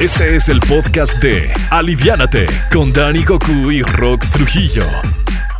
Este 0.00 0.34
es 0.34 0.48
el 0.48 0.60
podcast 0.60 1.18
de 1.18 1.52
Aliviánate 1.68 2.46
con 2.72 2.90
Dani 2.90 3.22
Goku 3.22 3.70
y 3.70 3.82
Rox 3.82 4.30
Trujillo 4.30 4.80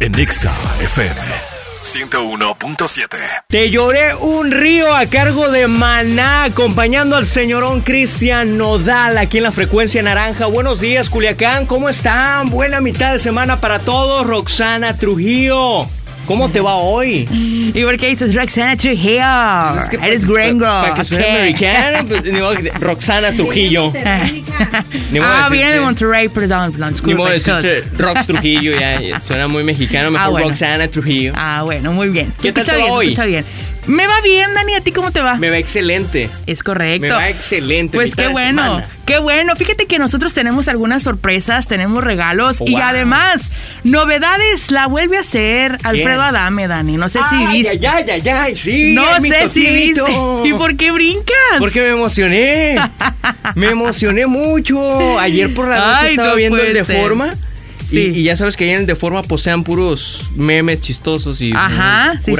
en 0.00 0.18
Exa 0.18 0.54
FM 0.80 1.14
101.7. 1.82 3.18
Te 3.48 3.68
lloré 3.68 4.14
un 4.14 4.50
río 4.50 4.94
a 4.94 5.04
cargo 5.04 5.50
de 5.50 5.66
Maná, 5.68 6.44
acompañando 6.44 7.16
al 7.16 7.26
señorón 7.26 7.82
Cristian 7.82 8.56
Nodal 8.56 9.18
aquí 9.18 9.36
en 9.36 9.42
la 9.42 9.52
frecuencia 9.52 10.00
naranja. 10.00 10.46
Buenos 10.46 10.80
días, 10.80 11.10
Culiacán, 11.10 11.66
¿cómo 11.66 11.90
están? 11.90 12.48
Buena 12.48 12.80
mitad 12.80 13.12
de 13.12 13.18
semana 13.18 13.60
para 13.60 13.80
todos, 13.80 14.26
Roxana 14.26 14.96
Trujillo. 14.96 15.86
¿Cómo 16.30 16.48
te 16.48 16.60
va 16.60 16.76
hoy? 16.76 17.28
¿Y 17.74 17.82
por 17.82 17.96
qué 17.96 18.06
dices 18.06 18.32
Roxana 18.32 18.76
Trujillo? 18.76 19.82
Es 19.82 19.90
que 19.90 19.96
Eres 19.96 20.26
para- 20.26 20.44
gringo. 20.44 20.64
Para 20.64 20.94
que 20.94 21.04
suene 21.04 21.24
¿qué? 21.24 21.30
americano, 21.68 22.06
pues, 22.06 22.24
ni 22.24 22.38
modo 22.40 22.54
Roxana 22.80 23.32
Trujillo. 23.32 23.92
Ni 25.10 25.18
modo 25.18 25.28
Ah, 25.28 25.48
decirte- 25.48 25.50
viene 25.50 25.72
de 25.72 25.80
Monterrey, 25.80 26.28
perdón, 26.28 26.70
perdón, 26.70 26.94
Ni 27.04 27.14
modo 27.14 27.30
decirte 27.30 27.82
Rox 27.98 28.26
Trujillo, 28.28 28.78
ya, 28.78 29.00
ya 29.00 29.20
suena 29.20 29.48
muy 29.48 29.64
mexicano, 29.64 30.12
mejor 30.12 30.26
Ah, 30.26 30.30
bueno. 30.30 30.48
Roxana 30.50 30.86
Trujillo. 30.86 31.32
Ah, 31.34 31.62
bueno, 31.64 31.92
muy 31.92 32.10
bien. 32.10 32.32
¿Qué 32.40 32.52
tal 32.52 32.64
te 32.64 32.76
va 32.76 32.84
hoy? 32.92 33.06
escucha 33.06 33.24
bien. 33.24 33.44
Me 33.86 34.06
va 34.06 34.20
bien, 34.20 34.52
Dani, 34.54 34.74
¿a 34.74 34.80
ti 34.80 34.92
cómo 34.92 35.10
te 35.10 35.20
va? 35.20 35.36
Me 35.36 35.50
va 35.50 35.58
excelente. 35.58 36.28
Es 36.46 36.62
correcto. 36.62 37.00
Me 37.02 37.10
va 37.10 37.28
excelente. 37.28 37.96
Pues 37.96 38.14
qué 38.14 38.28
bueno, 38.28 38.82
qué 39.06 39.18
bueno. 39.18 39.56
Fíjate 39.56 39.86
que 39.86 39.98
nosotros 39.98 40.32
tenemos 40.34 40.68
algunas 40.68 41.02
sorpresas, 41.02 41.66
tenemos 41.66 42.04
regalos 42.04 42.60
y 42.64 42.76
además, 42.76 43.50
novedades 43.82 44.70
la 44.70 44.86
vuelve 44.86 45.16
a 45.16 45.20
hacer 45.20 45.78
Alfredo 45.82 46.22
Adame, 46.22 46.68
Dani. 46.68 46.96
No 46.98 47.08
sé 47.08 47.20
si 47.28 47.36
viste. 47.46 47.70
ay, 47.88 48.04
ay, 48.08 48.20
ay, 48.22 48.28
ay, 48.28 48.56
sí. 48.56 48.92
no 48.94 49.04
sé 49.20 49.48
si 49.48 49.66
viste. 49.66 50.02
¿Y 50.44 50.52
por 50.52 50.76
qué 50.76 50.92
brincas? 50.92 51.34
Porque 51.58 51.80
me 51.80 51.88
emocioné. 51.90 52.76
me 53.54 53.68
emocioné 53.68 54.26
mucho. 54.26 55.18
Ayer 55.18 55.52
por 55.54 55.66
la 55.68 55.78
noche 55.78 55.98
Ay, 56.00 56.10
estaba 56.10 56.28
no 56.30 56.36
viendo 56.36 56.58
el 56.62 56.74
de 56.74 56.84
ser. 56.84 57.00
forma. 57.00 57.30
Sí. 57.88 58.12
Y, 58.14 58.18
y 58.20 58.22
ya 58.22 58.36
sabes 58.36 58.56
que 58.56 58.64
ahí 58.64 58.70
en 58.70 58.80
el 58.80 58.86
de 58.86 58.94
forma 58.94 59.22
postean 59.22 59.64
puros 59.64 60.30
memes 60.36 60.80
chistosos 60.80 61.40
y 61.40 61.52
Ajá, 61.56 62.12
sí. 62.24 62.32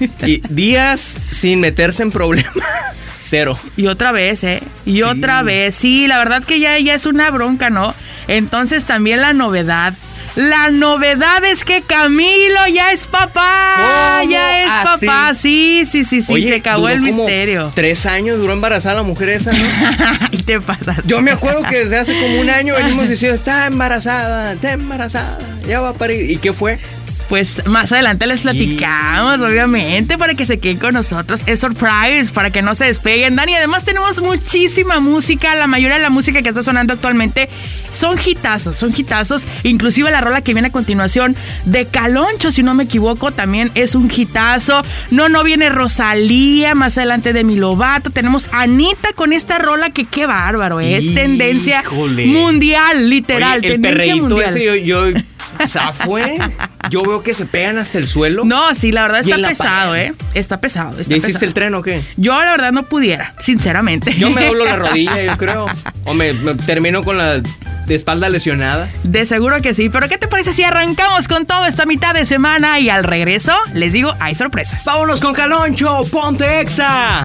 Y 0.26 0.42
días 0.48 1.20
sin 1.30 1.60
meterse 1.60 2.02
en 2.02 2.10
problemas. 2.10 2.52
Cero. 3.22 3.58
Y 3.76 3.86
otra 3.86 4.12
vez, 4.12 4.44
¿eh? 4.44 4.62
Y 4.84 5.02
otra 5.02 5.42
vez. 5.42 5.74
Sí, 5.74 6.06
la 6.06 6.18
verdad 6.18 6.44
que 6.44 6.60
ya, 6.60 6.78
ya 6.78 6.94
es 6.94 7.06
una 7.06 7.30
bronca, 7.30 7.70
¿no? 7.70 7.94
Entonces 8.28 8.84
también 8.84 9.22
la 9.22 9.32
novedad. 9.32 9.94
La 10.36 10.70
novedad 10.70 11.44
es 11.44 11.64
que 11.64 11.82
Camilo 11.82 12.66
ya 12.72 12.92
es 12.92 13.06
papá. 13.06 14.18
¿Cómo? 14.20 14.30
Ya 14.30 14.62
es 14.62 14.68
¿Ah, 14.68 14.82
papá. 14.84 15.32
Sí, 15.34 15.86
sí, 15.90 16.04
sí, 16.04 16.22
sí. 16.22 16.32
Oye, 16.32 16.48
se 16.48 16.56
acabó 16.56 16.82
duró 16.82 16.92
el 16.92 17.00
como 17.00 17.24
misterio. 17.24 17.72
Tres 17.74 18.04
años 18.04 18.38
duró 18.38 18.52
embarazada 18.52 18.96
la 18.96 19.02
mujer 19.04 19.28
esa, 19.28 19.52
¿no? 19.52 19.64
y 20.32 20.42
te 20.42 20.60
pasas. 20.60 20.98
Yo 21.06 21.22
me 21.22 21.30
acuerdo 21.30 21.62
que 21.62 21.84
desde 21.84 21.98
hace 21.98 22.20
como 22.20 22.40
un 22.40 22.50
año 22.50 22.74
venimos 22.74 23.08
diciendo, 23.08 23.36
está 23.36 23.66
embarazada, 23.66 24.54
está 24.54 24.72
embarazada, 24.72 25.38
ya 25.68 25.80
va 25.80 25.90
a 25.90 25.94
parir. 25.94 26.28
¿Y 26.28 26.38
qué 26.38 26.52
fue? 26.52 26.80
Pues 27.28 27.66
más 27.66 27.90
adelante 27.90 28.26
les 28.26 28.42
platicamos, 28.42 29.40
obviamente, 29.40 30.18
para 30.18 30.34
que 30.34 30.44
se 30.44 30.58
queden 30.58 30.78
con 30.78 30.94
nosotros. 30.94 31.40
Es 31.46 31.60
surprise, 31.60 32.30
para 32.32 32.50
que 32.50 32.62
no 32.62 32.74
se 32.74 32.84
despeguen. 32.84 33.34
Dani, 33.36 33.54
además 33.54 33.84
tenemos 33.84 34.20
muchísima 34.20 35.00
música. 35.00 35.54
La 35.54 35.66
mayoría 35.66 35.96
de 35.96 36.02
la 36.02 36.10
música 36.10 36.42
que 36.42 36.50
está 36.50 36.62
sonando 36.62 36.92
actualmente 36.92 37.48
son 37.92 38.18
hitazos, 38.24 38.76
son 38.76 38.92
hitazos. 38.96 39.44
Inclusive 39.62 40.10
la 40.10 40.20
rola 40.20 40.42
que 40.42 40.52
viene 40.52 40.68
a 40.68 40.72
continuación 40.72 41.34
de 41.64 41.86
Caloncho, 41.86 42.50
si 42.50 42.62
no 42.62 42.74
me 42.74 42.84
equivoco, 42.84 43.30
también 43.32 43.70
es 43.74 43.94
un 43.94 44.12
hitazo. 44.14 44.82
No, 45.10 45.28
no 45.28 45.42
viene 45.44 45.70
Rosalía, 45.70 46.74
más 46.74 46.98
adelante 46.98 47.32
de 47.32 47.42
Mi 47.44 47.56
Lovato. 47.56 48.10
Tenemos 48.10 48.48
a 48.52 48.62
Anita 48.62 49.12
con 49.14 49.32
esta 49.32 49.58
rola 49.58 49.90
que 49.90 50.04
qué 50.06 50.26
bárbaro, 50.26 50.80
es 50.80 51.04
Híjole. 51.04 51.20
tendencia 51.20 51.84
mundial, 52.26 53.10
literal. 53.10 53.58
Oye, 53.58 53.74
el 53.74 53.80
tendencia 53.80 54.16
mundial. 54.16 54.48
ese, 54.50 54.64
yo, 54.64 54.74
yo 54.74 55.20
zafue. 55.66 56.38
Yo 56.94 57.02
veo 57.02 57.24
que 57.24 57.34
se 57.34 57.44
pegan 57.44 57.76
hasta 57.78 57.98
el 57.98 58.06
suelo. 58.06 58.44
No, 58.44 58.72
sí, 58.76 58.92
la 58.92 59.02
verdad 59.02 59.22
está 59.22 59.36
la 59.36 59.48
pesado, 59.48 59.90
pared. 59.90 60.10
¿eh? 60.10 60.14
Está 60.34 60.60
pesado. 60.60 61.00
Está 61.00 61.10
¿Ya 61.10 61.16
hiciste 61.16 61.32
pesado. 61.32 61.46
el 61.46 61.52
tren 61.54 61.74
o 61.74 61.82
qué? 61.82 62.04
Yo 62.16 62.38
la 62.38 62.52
verdad 62.52 62.70
no 62.70 62.84
pudiera, 62.84 63.34
sinceramente. 63.40 64.14
Yo 64.16 64.30
me 64.30 64.46
doblo 64.46 64.64
la 64.64 64.76
rodilla, 64.76 65.20
yo 65.20 65.36
creo. 65.36 65.66
O 66.04 66.14
me, 66.14 66.32
me 66.34 66.54
termino 66.54 67.02
con 67.02 67.18
la 67.18 67.40
de 67.40 67.94
espalda 67.96 68.28
lesionada. 68.28 68.92
De 69.02 69.26
seguro 69.26 69.60
que 69.60 69.74
sí, 69.74 69.88
pero 69.88 70.08
¿qué 70.08 70.18
te 70.18 70.28
parece 70.28 70.52
si 70.52 70.62
arrancamos 70.62 71.26
con 71.26 71.46
todo 71.46 71.66
esta 71.66 71.84
mitad 71.84 72.14
de 72.14 72.26
semana 72.26 72.78
y 72.78 72.88
al 72.90 73.02
regreso, 73.02 73.52
les 73.72 73.92
digo, 73.92 74.14
hay 74.20 74.36
sorpresas. 74.36 74.84
Vámonos 74.84 75.20
con 75.20 75.34
Caloncho, 75.34 76.04
ponte 76.12 76.60
exa. 76.60 77.24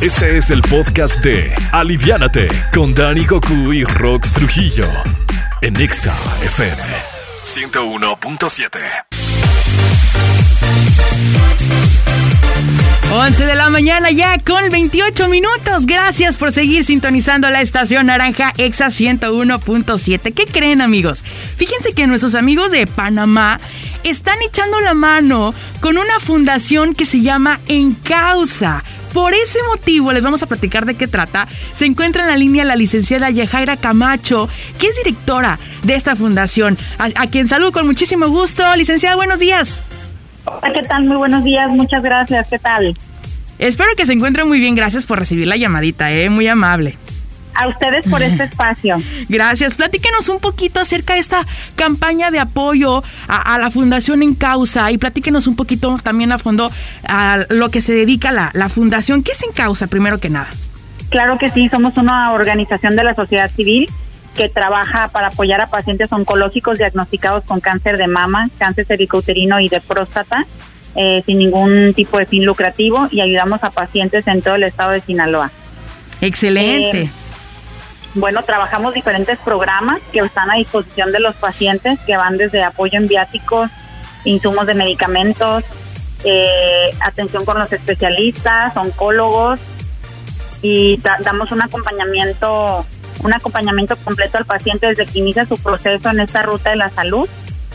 Este 0.00 0.36
es 0.36 0.50
el 0.50 0.62
podcast 0.62 1.18
de 1.18 1.52
Aliviánate 1.72 2.46
con 2.72 2.94
Dani 2.94 3.24
Goku 3.26 3.72
y 3.72 3.82
Rox 3.82 4.34
Trujillo 4.34 4.88
en 5.62 5.80
Exa 5.80 6.14
FM 6.44 7.13
101.7. 7.54 8.80
11 13.12 13.46
de 13.46 13.54
la 13.54 13.70
mañana 13.70 14.10
ya 14.10 14.36
con 14.38 14.68
28 14.70 15.28
minutos. 15.28 15.86
Gracias 15.86 16.36
por 16.36 16.50
seguir 16.50 16.84
sintonizando 16.84 17.48
la 17.50 17.60
estación 17.60 18.06
naranja 18.06 18.52
EXA 18.58 18.88
101.7. 18.88 20.34
¿Qué 20.34 20.46
creen 20.46 20.80
amigos? 20.80 21.22
Fíjense 21.56 21.92
que 21.92 22.08
nuestros 22.08 22.34
amigos 22.34 22.72
de 22.72 22.88
Panamá 22.88 23.60
están 24.02 24.42
echando 24.42 24.80
la 24.80 24.94
mano 24.94 25.54
con 25.78 25.96
una 25.96 26.18
fundación 26.18 26.92
que 26.92 27.06
se 27.06 27.20
llama 27.20 27.60
En 27.68 27.94
Causa. 27.94 28.82
Por 29.14 29.32
ese 29.32 29.60
motivo 29.70 30.12
les 30.12 30.22
vamos 30.22 30.42
a 30.42 30.46
platicar 30.46 30.84
de 30.84 30.96
qué 30.96 31.06
trata. 31.06 31.48
Se 31.74 31.86
encuentra 31.86 32.24
en 32.24 32.28
la 32.28 32.36
línea 32.36 32.64
la 32.64 32.74
licenciada 32.74 33.30
Yajaira 33.30 33.76
Camacho, 33.76 34.48
que 34.78 34.88
es 34.88 34.96
directora 34.96 35.58
de 35.84 35.94
esta 35.94 36.16
fundación, 36.16 36.76
a, 36.98 37.04
a 37.14 37.26
quien 37.28 37.46
saludo 37.46 37.70
con 37.70 37.86
muchísimo 37.86 38.26
gusto. 38.28 38.64
Licenciada, 38.76 39.14
buenos 39.14 39.38
días. 39.38 39.80
Hola, 40.44 40.72
¿qué 40.74 40.82
tal? 40.82 41.04
Muy 41.04 41.16
buenos 41.16 41.44
días, 41.44 41.70
muchas 41.70 42.02
gracias. 42.02 42.46
¿Qué 42.48 42.58
tal? 42.58 42.98
Espero 43.58 43.90
que 43.96 44.04
se 44.04 44.12
encuentren 44.12 44.48
muy 44.48 44.58
bien. 44.58 44.74
Gracias 44.74 45.06
por 45.06 45.20
recibir 45.20 45.46
la 45.46 45.56
llamadita, 45.56 46.12
¿eh? 46.12 46.28
Muy 46.28 46.48
amable. 46.48 46.98
A 47.54 47.68
ustedes 47.68 48.04
por 48.08 48.22
este 48.22 48.44
espacio. 48.50 48.96
Gracias. 49.28 49.76
Platíquenos 49.76 50.28
un 50.28 50.40
poquito 50.40 50.80
acerca 50.80 51.14
de 51.14 51.20
esta 51.20 51.46
campaña 51.76 52.30
de 52.30 52.40
apoyo 52.40 53.02
a, 53.28 53.54
a 53.54 53.58
la 53.58 53.70
Fundación 53.70 54.22
En 54.22 54.34
Causa 54.34 54.90
y 54.90 54.98
platíquenos 54.98 55.46
un 55.46 55.56
poquito 55.56 55.96
también 56.02 56.32
a 56.32 56.38
fondo 56.38 56.70
a 57.06 57.46
lo 57.48 57.70
que 57.70 57.80
se 57.80 57.92
dedica 57.92 58.32
la, 58.32 58.50
la 58.54 58.68
Fundación. 58.68 59.22
¿Qué 59.22 59.32
es 59.32 59.42
En 59.42 59.52
Causa, 59.52 59.86
primero 59.86 60.18
que 60.18 60.30
nada? 60.30 60.48
Claro 61.10 61.38
que 61.38 61.50
sí, 61.50 61.68
somos 61.68 61.96
una 61.96 62.32
organización 62.32 62.96
de 62.96 63.04
la 63.04 63.14
sociedad 63.14 63.50
civil 63.50 63.88
que 64.34 64.48
trabaja 64.48 65.08
para 65.08 65.28
apoyar 65.28 65.60
a 65.60 65.68
pacientes 65.68 66.10
oncológicos 66.12 66.78
diagnosticados 66.78 67.44
con 67.44 67.60
cáncer 67.60 67.98
de 67.98 68.08
mama, 68.08 68.50
cáncer 68.58 68.84
cervicouterino 68.84 69.60
y 69.60 69.68
de 69.68 69.80
próstata, 69.80 70.44
eh, 70.96 71.22
sin 71.24 71.38
ningún 71.38 71.94
tipo 71.94 72.18
de 72.18 72.26
fin 72.26 72.44
lucrativo 72.44 73.08
y 73.10 73.20
ayudamos 73.20 73.62
a 73.62 73.70
pacientes 73.70 74.26
en 74.26 74.42
todo 74.42 74.56
el 74.56 74.64
estado 74.64 74.90
de 74.90 75.00
Sinaloa. 75.00 75.50
Excelente. 76.20 77.02
Eh, 77.02 77.10
Bueno, 78.14 78.42
trabajamos 78.44 78.94
diferentes 78.94 79.38
programas 79.40 80.00
que 80.12 80.20
están 80.20 80.50
a 80.50 80.54
disposición 80.54 81.10
de 81.10 81.18
los 81.20 81.34
pacientes, 81.34 81.98
que 82.06 82.16
van 82.16 82.36
desde 82.36 82.62
apoyo 82.62 82.96
en 82.98 83.08
viáticos, 83.08 83.70
insumos 84.24 84.66
de 84.66 84.74
medicamentos, 84.74 85.64
eh, 86.22 86.90
atención 87.00 87.44
con 87.44 87.58
los 87.58 87.72
especialistas, 87.72 88.76
oncólogos, 88.76 89.58
y 90.62 90.96
da- 90.98 91.18
damos 91.20 91.50
un 91.50 91.60
acompañamiento, 91.62 92.86
un 93.24 93.34
acompañamiento 93.34 93.96
completo 93.96 94.38
al 94.38 94.44
paciente 94.46 94.86
desde 94.86 95.06
que 95.06 95.18
inicia 95.18 95.44
su 95.44 95.58
proceso 95.58 96.08
en 96.10 96.20
esta 96.20 96.42
ruta 96.42 96.70
de 96.70 96.76
la 96.76 96.88
salud, 96.90 97.28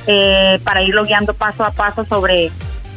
eh, 0.08 0.60
para 0.64 0.82
irlo 0.82 1.04
guiando 1.04 1.34
paso 1.34 1.66
a 1.66 1.72
paso 1.72 2.06
sobre 2.06 2.50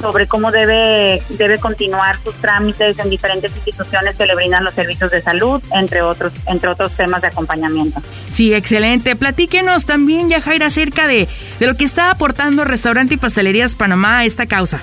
sobre 0.02 0.26
cómo 0.26 0.50
debe 0.50 1.22
debe 1.30 1.58
continuar 1.58 2.18
sus 2.22 2.34
trámites 2.34 2.98
en 2.98 3.08
diferentes 3.08 3.50
instituciones 3.56 4.16
que 4.16 4.26
le 4.26 4.34
brindan 4.34 4.64
los 4.64 4.74
servicios 4.74 5.10
de 5.10 5.22
salud, 5.22 5.62
entre 5.72 6.02
otros 6.02 6.34
entre 6.46 6.68
otros 6.68 6.92
temas 6.92 7.22
de 7.22 7.28
acompañamiento. 7.28 8.02
Sí, 8.30 8.52
excelente. 8.52 9.16
Platíquenos 9.16 9.86
también, 9.86 10.28
Yajaira, 10.28 10.66
acerca 10.66 11.06
de, 11.06 11.28
de 11.58 11.66
lo 11.66 11.76
que 11.76 11.84
está 11.84 12.10
aportando 12.10 12.64
Restaurante 12.64 13.14
y 13.14 13.16
Pastelerías 13.16 13.74
Panamá 13.74 14.18
a 14.18 14.24
esta 14.24 14.44
causa. 14.44 14.80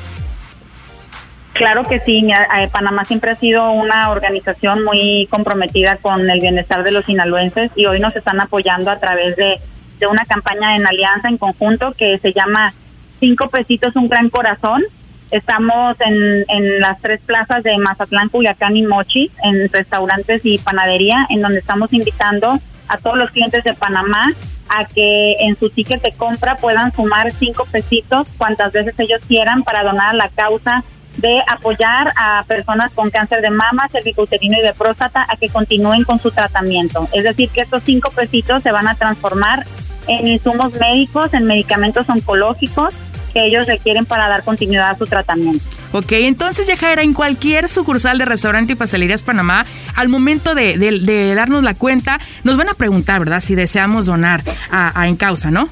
Claro 1.53 1.83
que 1.83 1.99
sí, 1.99 2.25
eh, 2.25 2.69
Panamá 2.71 3.03
siempre 3.03 3.31
ha 3.31 3.35
sido 3.35 3.71
una 3.71 4.11
organización 4.11 4.85
muy 4.85 5.27
comprometida 5.29 5.97
con 5.97 6.29
el 6.29 6.39
bienestar 6.39 6.83
de 6.83 6.91
los 6.91 7.03
sinaloenses 7.03 7.69
y 7.75 7.85
hoy 7.85 7.99
nos 7.99 8.15
están 8.15 8.39
apoyando 8.39 8.89
a 8.89 8.99
través 8.99 9.35
de, 9.35 9.59
de 9.99 10.07
una 10.07 10.23
campaña 10.23 10.77
en 10.77 10.87
alianza 10.87 11.27
en 11.27 11.37
conjunto 11.37 11.91
que 11.91 12.17
se 12.19 12.31
llama 12.31 12.73
Cinco 13.19 13.49
Pesitos, 13.49 13.95
un 13.97 14.07
Gran 14.07 14.29
Corazón. 14.29 14.83
Estamos 15.31 15.95
en, 16.01 16.45
en 16.47 16.79
las 16.79 16.99
tres 17.01 17.19
plazas 17.25 17.63
de 17.63 17.77
Mazatlán, 17.77 18.29
Culiacán 18.29 18.75
y 18.75 18.83
Mochi, 18.83 19.29
en 19.43 19.69
restaurantes 19.71 20.41
y 20.43 20.57
panadería, 20.57 21.27
en 21.29 21.41
donde 21.41 21.59
estamos 21.59 21.93
invitando 21.93 22.59
a 22.87 22.97
todos 22.97 23.17
los 23.17 23.29
clientes 23.29 23.63
de 23.63 23.73
Panamá 23.73 24.25
a 24.69 24.85
que 24.85 25.33
en 25.39 25.57
su 25.57 25.69
ticket 25.69 26.01
de 26.01 26.11
compra 26.11 26.55
puedan 26.55 26.93
sumar 26.93 27.31
cinco 27.31 27.67
pesitos 27.71 28.27
cuantas 28.37 28.71
veces 28.71 28.93
ellos 28.99 29.21
quieran 29.27 29.63
para 29.63 29.83
donar 29.83 30.09
a 30.09 30.13
la 30.13 30.29
causa 30.29 30.83
de 31.17 31.41
apoyar 31.47 32.13
a 32.15 32.43
personas 32.47 32.91
con 32.93 33.09
cáncer 33.09 33.41
de 33.41 33.49
mama, 33.49 33.89
cervicouterino 33.91 34.57
y 34.57 34.61
de 34.61 34.73
próstata 34.73 35.25
a 35.27 35.35
que 35.37 35.49
continúen 35.49 36.03
con 36.03 36.19
su 36.19 36.31
tratamiento. 36.31 37.07
Es 37.11 37.23
decir, 37.23 37.49
que 37.49 37.61
estos 37.61 37.83
cinco 37.83 38.09
pesitos 38.11 38.63
se 38.63 38.71
van 38.71 38.87
a 38.87 38.95
transformar 38.95 39.65
en 40.07 40.27
insumos 40.27 40.73
médicos, 40.75 41.33
en 41.33 41.43
medicamentos 41.43 42.07
oncológicos 42.09 42.93
que 43.29 43.45
ellos 43.45 43.67
requieren 43.67 44.05
para 44.05 44.27
dar 44.27 44.43
continuidad 44.43 44.89
a 44.89 44.97
su 44.97 45.05
tratamiento. 45.05 45.63
Ok, 45.91 46.11
entonces 46.11 46.67
ya 46.67 46.91
era 46.91 47.01
en 47.01 47.13
cualquier 47.13 47.67
sucursal 47.67 48.17
de 48.17 48.25
restaurante 48.25 48.73
y 48.73 48.75
pastelerías 48.75 49.23
Panamá, 49.23 49.65
al 49.95 50.09
momento 50.09 50.53
de, 50.53 51.33
darnos 51.35 51.63
la 51.63 51.73
cuenta, 51.73 52.19
nos 52.43 52.57
van 52.57 52.69
a 52.69 52.73
preguntar, 52.73 53.19
¿verdad? 53.19 53.41
Si 53.41 53.55
deseamos 53.55 54.05
donar 54.05 54.41
a, 54.71 54.99
a 54.99 55.07
En 55.07 55.15
Causa, 55.15 55.49
¿no? 55.49 55.69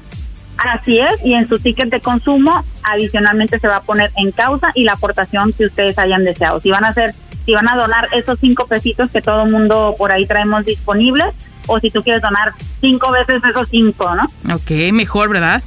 Así 0.58 0.98
es, 0.98 1.24
y 1.24 1.34
en 1.34 1.48
su 1.48 1.60
ticket 1.60 1.88
de 1.88 2.00
consumo 2.00 2.64
adicionalmente 2.82 3.60
se 3.60 3.68
va 3.68 3.76
a 3.76 3.82
poner 3.82 4.10
en 4.16 4.32
causa 4.32 4.72
y 4.74 4.82
la 4.82 4.94
aportación 4.94 5.52
que 5.52 5.66
ustedes 5.66 5.96
hayan 5.98 6.24
deseado. 6.24 6.60
Si 6.60 6.70
van 6.70 6.84
a 6.84 6.88
hacer, 6.88 7.14
si 7.46 7.52
van 7.52 7.70
a 7.70 7.76
donar 7.76 8.08
esos 8.12 8.40
cinco 8.40 8.66
pesitos 8.66 9.08
que 9.10 9.22
todo 9.22 9.46
mundo 9.46 9.94
por 9.96 10.10
ahí 10.10 10.26
traemos 10.26 10.64
disponibles, 10.64 11.32
o 11.68 11.78
si 11.78 11.90
tú 11.90 12.02
quieres 12.02 12.20
donar 12.20 12.52
cinco 12.80 13.12
veces 13.12 13.40
esos 13.48 13.68
cinco, 13.70 14.12
¿no? 14.14 14.54
Ok, 14.54 14.70
mejor, 14.92 15.30
¿verdad? 15.30 15.62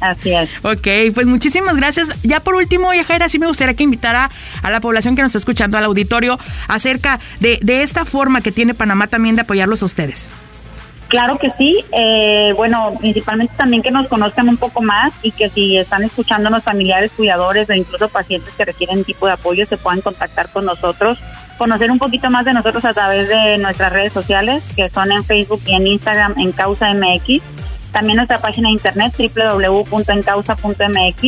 Así 0.00 0.32
es. 0.32 0.50
ok, 0.62 1.14
pues 1.14 1.26
muchísimas 1.26 1.76
gracias. 1.76 2.10
Ya 2.22 2.40
por 2.40 2.54
último, 2.54 2.92
Yajaira, 2.92 3.28
sí 3.28 3.38
me 3.38 3.46
gustaría 3.46 3.74
que 3.74 3.84
invitara 3.84 4.30
a 4.62 4.70
la 4.70 4.80
población 4.80 5.16
que 5.16 5.22
nos 5.22 5.30
está 5.30 5.38
escuchando, 5.38 5.78
al 5.78 5.84
auditorio, 5.84 6.38
acerca 6.68 7.18
de, 7.40 7.58
de 7.62 7.82
esta 7.82 8.04
forma 8.04 8.42
que 8.42 8.52
tiene 8.52 8.74
Panamá 8.74 9.06
también 9.06 9.36
de 9.36 9.42
apoyarlos 9.42 9.82
a 9.82 9.86
ustedes. 9.86 10.28
Claro 11.08 11.38
que 11.38 11.50
sí. 11.52 11.84
Eh, 11.92 12.52
bueno, 12.56 12.92
principalmente 12.98 13.54
también 13.56 13.80
que 13.82 13.92
nos 13.92 14.08
conozcan 14.08 14.48
un 14.48 14.56
poco 14.56 14.82
más 14.82 15.14
y 15.22 15.30
que 15.30 15.48
si 15.48 15.78
están 15.78 16.02
escuchándonos 16.02 16.64
familiares, 16.64 17.12
cuidadores 17.16 17.70
o 17.70 17.74
incluso 17.74 18.08
pacientes 18.08 18.52
que 18.54 18.64
requieren 18.64 19.04
tipo 19.04 19.26
de 19.26 19.34
apoyo, 19.34 19.64
se 19.66 19.76
puedan 19.76 20.00
contactar 20.00 20.48
con 20.50 20.64
nosotros, 20.64 21.20
conocer 21.58 21.92
un 21.92 21.98
poquito 21.98 22.28
más 22.30 22.44
de 22.44 22.54
nosotros 22.54 22.84
a 22.84 22.92
través 22.92 23.28
de 23.28 23.58
nuestras 23.58 23.92
redes 23.92 24.12
sociales, 24.12 24.64
que 24.74 24.90
son 24.90 25.12
en 25.12 25.22
Facebook 25.24 25.62
y 25.66 25.74
en 25.74 25.86
Instagram 25.86 26.34
en 26.38 26.50
Causa 26.50 26.92
MX. 26.92 27.40
También 27.92 28.16
nuestra 28.16 28.40
página 28.40 28.68
de 28.68 28.74
internet 28.74 29.14
www.encausa.mx 29.16 31.22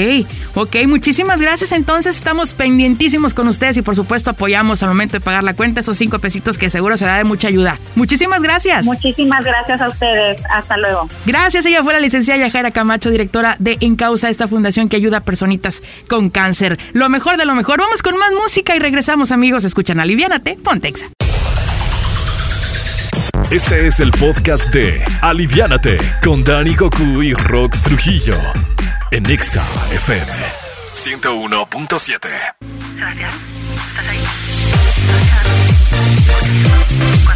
ok, 0.55 0.77
muchísimas 0.87 1.41
gracias. 1.41 1.73
Entonces 1.73 2.17
estamos 2.17 2.55
pendientísimos 2.55 3.35
con 3.35 3.49
ustedes 3.49 3.77
y 3.77 3.83
por 3.83 3.97
supuesto 3.97 4.31
apoyamos 4.31 4.85
al 4.85 4.91
momento 4.91 5.15
de 5.15 5.21
pagar 5.21 5.43
la 5.43 5.55
cuenta 5.55 5.81
esos 5.81 5.99
cinco 5.99 6.21
pesitos 6.21 6.59
que 6.59 6.71
seguro 6.71 6.97
será 6.97 7.17
de 7.17 7.25
mucha 7.25 7.49
ayuda. 7.49 7.81
Muchísimas 7.97 8.41
gracias. 8.41 8.87
Muchísimas 8.87 9.45
gracias 9.45 9.81
a 9.81 9.89
ustedes. 9.89 10.41
Hasta 10.49 10.77
luego. 10.77 11.09
Gracias. 11.27 11.67
Ella 11.67 11.83
fue 11.83 11.93
la 11.93 11.99
licenciada 11.99 12.39
Yajaira 12.39 12.71
Camacho, 12.71 13.11
directora 13.11 13.57
de 13.59 13.77
Encausa, 13.81 14.31
esta 14.31 14.47
fundación 14.47 14.89
que 14.89 14.95
ayuda 14.95 15.19
a 15.19 15.25
personitas 15.25 15.83
con 16.09 16.31
cáncer. 16.31 16.79
Lo 16.93 17.09
mejor 17.09 17.37
de 17.37 17.45
lo 17.45 17.57
mejor. 17.57 17.81
Vamos 17.81 18.01
con 18.01 18.17
más 18.17 18.31
música 18.31 18.77
y 18.77 18.79
regresamos 18.79 19.33
amigos. 19.33 19.65
Escuchan 19.65 19.99
Aliviánate, 19.99 20.57
Pontexa. 20.63 21.07
Este 23.55 23.87
es 23.87 24.01
el 24.01 24.11
podcast 24.11 24.67
de 24.71 25.05
Aliviánate 25.23 25.97
con 26.25 26.43
Dani 26.43 26.75
Goku 26.75 27.23
y 27.23 27.35
Rox 27.35 27.85
Trujillo 27.85 28.35
en 29.13 29.31
Exa 29.31 29.65
FM 29.93 30.27
101.7. 30.93 32.19
Sebastián, 32.97 33.31
¿estás 33.87 34.09
ahí? 34.09 35.44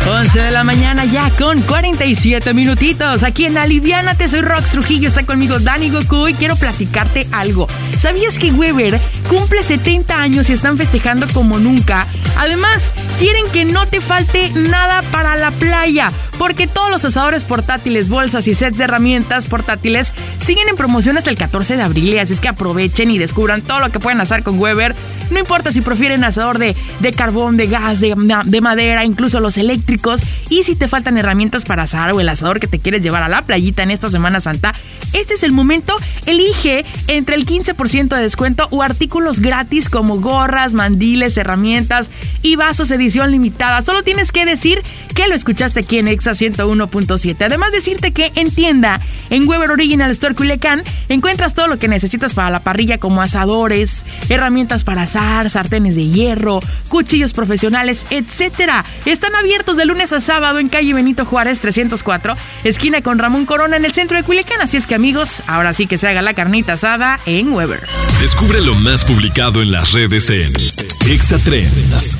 11 0.09 0.41
de 0.41 0.51
la 0.51 0.65
mañana 0.65 1.05
ya 1.05 1.31
con 1.39 1.61
47 1.61 2.55
minutitos. 2.55 3.23
Aquí 3.23 3.45
en 3.45 3.59
Aliviánate, 3.59 4.29
soy 4.29 4.41
Rox 4.41 4.71
Trujillo, 4.71 5.09
está 5.09 5.25
conmigo 5.25 5.59
Dani 5.59 5.91
Goku 5.91 6.29
y 6.29 6.35
quiero 6.35 6.57
platicarte 6.57 7.29
algo. 7.31 7.69
¿Sabías 7.99 8.39
que 8.39 8.51
Weber 8.51 8.99
cumple 9.29 9.63
70 9.63 10.21
años 10.21 10.49
y 10.49 10.55
están 10.55 10.79
festejando 10.79 11.27
como 11.35 11.59
nunca? 11.59 12.07
Además, 12.39 12.93
quieren 13.19 13.45
que 13.53 13.65
no 13.65 13.87
te 13.87 14.01
falte 14.01 14.51
nada 14.51 15.03
para 15.11 15.37
la 15.37 15.51
playa, 15.51 16.11
porque 16.39 16.67
todos 16.67 16.91
los 16.91 17.05
asadores 17.05 17.45
portátiles, 17.45 18.09
bolsas 18.09 18.47
y 18.47 18.55
sets 18.55 18.79
de 18.79 18.85
herramientas 18.85 19.47
portátiles 19.47 20.15
siguen 20.39 20.69
en 20.69 20.77
promoción 20.77 21.19
hasta 21.19 21.31
el 21.31 21.37
14 21.37 21.77
de 21.77 21.83
abril, 21.83 22.19
así 22.19 22.33
es 22.33 22.41
que 22.41 22.49
aprovechen 22.49 23.11
y 23.11 23.19
descubran 23.19 23.63
todo 23.63 23.81
lo 23.81 23.91
que 23.91 24.01
pueden 24.01 24.21
hacer 24.21 24.43
con 24.43 24.59
Weber. 24.59 24.95
No 25.31 25.39
importa 25.39 25.73
si 25.73 25.81
prefieren 25.81 26.25
asador 26.25 26.59
de, 26.59 26.75
de 27.01 27.13
carbón, 27.13 27.57
de 27.57 27.67
gas, 27.67 27.98
de, 28.01 28.15
de 28.45 28.61
madera, 28.61 29.05
incluso 29.05 29.41
los 29.41 29.59
eléctricos. 29.59 30.21
Y 30.49 30.65
si 30.65 30.77
te 30.77 30.89
faltan 30.89 31.19
herramientas 31.19 31.65
para 31.65 31.85
asar 31.85 32.13
o 32.13 32.21
el 32.21 32.29
asador 32.29 32.61
que 32.61 32.67
te 32.67 32.79
quieres 32.79 33.03
llevar 33.03 33.23
a 33.23 33.29
la 33.29 33.43
playita 33.43 33.83
en 33.83 33.91
esta 33.91 34.11
Semana 34.11 34.41
Santa, 34.41 34.75
este 35.13 35.35
es 35.35 35.43
el 35.43 35.53
momento. 35.53 35.95
Elige 36.27 36.85
entre 37.07 37.35
el 37.35 37.47
15% 37.47 38.09
de 38.09 38.23
descuento 38.23 38.69
o 38.71 38.83
artículos 38.83 39.41
gratis 39.41 39.89
como 39.89 40.21
gorras, 40.21 40.75
mandiles, 40.75 41.37
herramientas 41.37 42.11
y 42.43 42.57
vasos 42.57 42.91
edición 42.91 43.31
limitada. 43.31 43.83
Solo 43.83 44.03
tienes 44.03 44.33
que 44.33 44.45
decir 44.45 44.83
que 45.15 45.27
lo 45.29 45.35
escuchaste 45.35 45.81
aquí 45.81 45.99
en 45.99 46.09
Exa 46.09 46.33
101.7. 46.33 47.37
Además 47.45 47.73
decirte 47.73 48.13
que 48.13 48.33
en 48.35 48.51
tienda, 48.51 49.01
en 49.31 49.49
Weber 49.49 49.71
Original 49.71 50.11
Store 50.11 50.35
Culiacán, 50.35 50.83
encuentras 51.09 51.55
todo 51.55 51.69
lo 51.69 51.79
que 51.79 51.89
necesitas 51.89 52.35
para 52.35 52.51
la 52.51 52.61
parrilla 52.61 52.99
como 52.99 53.23
asadores, 53.23 54.05
herramientas 54.29 54.85
para 54.85 55.03
asar, 55.03 55.49
sartenes 55.51 55.95
de 55.95 56.09
hierro, 56.09 56.61
cuchillos 56.89 57.33
profesionales, 57.33 57.88
etc. 57.89 58.85
Están 59.05 59.35
abiertos 59.35 59.77
de 59.77 59.85
lunes 59.85 60.13
a 60.13 60.21
sábado 60.21 60.59
en 60.59 60.69
calle 60.69 60.95
Benito 60.95 61.25
Juárez 61.25 61.61
304, 61.61 62.37
esquina 62.65 63.03
con 63.03 63.19
Ramón 63.19 63.47
Corona 63.47 63.77
en 63.77 63.85
el 63.85 63.93
centro 63.93 64.17
de 64.17 64.23
Culiacán. 64.23 64.61
Así 64.61 64.77
es 64.77 64.87
que 64.87 64.95
amigos, 64.95 65.43
ahora 65.47 65.75
sí 65.75 65.87
que 65.87 65.99
se 65.99 66.09
haga 66.09 66.23
la 66.23 66.35
carnita 66.35 66.75
asada 66.75 67.19
en 67.27 67.53
Weber. 67.53 67.87
Descubre 68.21 68.61
lo 68.61 68.75
más 68.75 69.05
publicado 69.05 69.63
en 69.63 69.73
las 69.73 69.93
redes 69.93 70.31
en 70.31 70.53
Exatrends. 71.09 72.17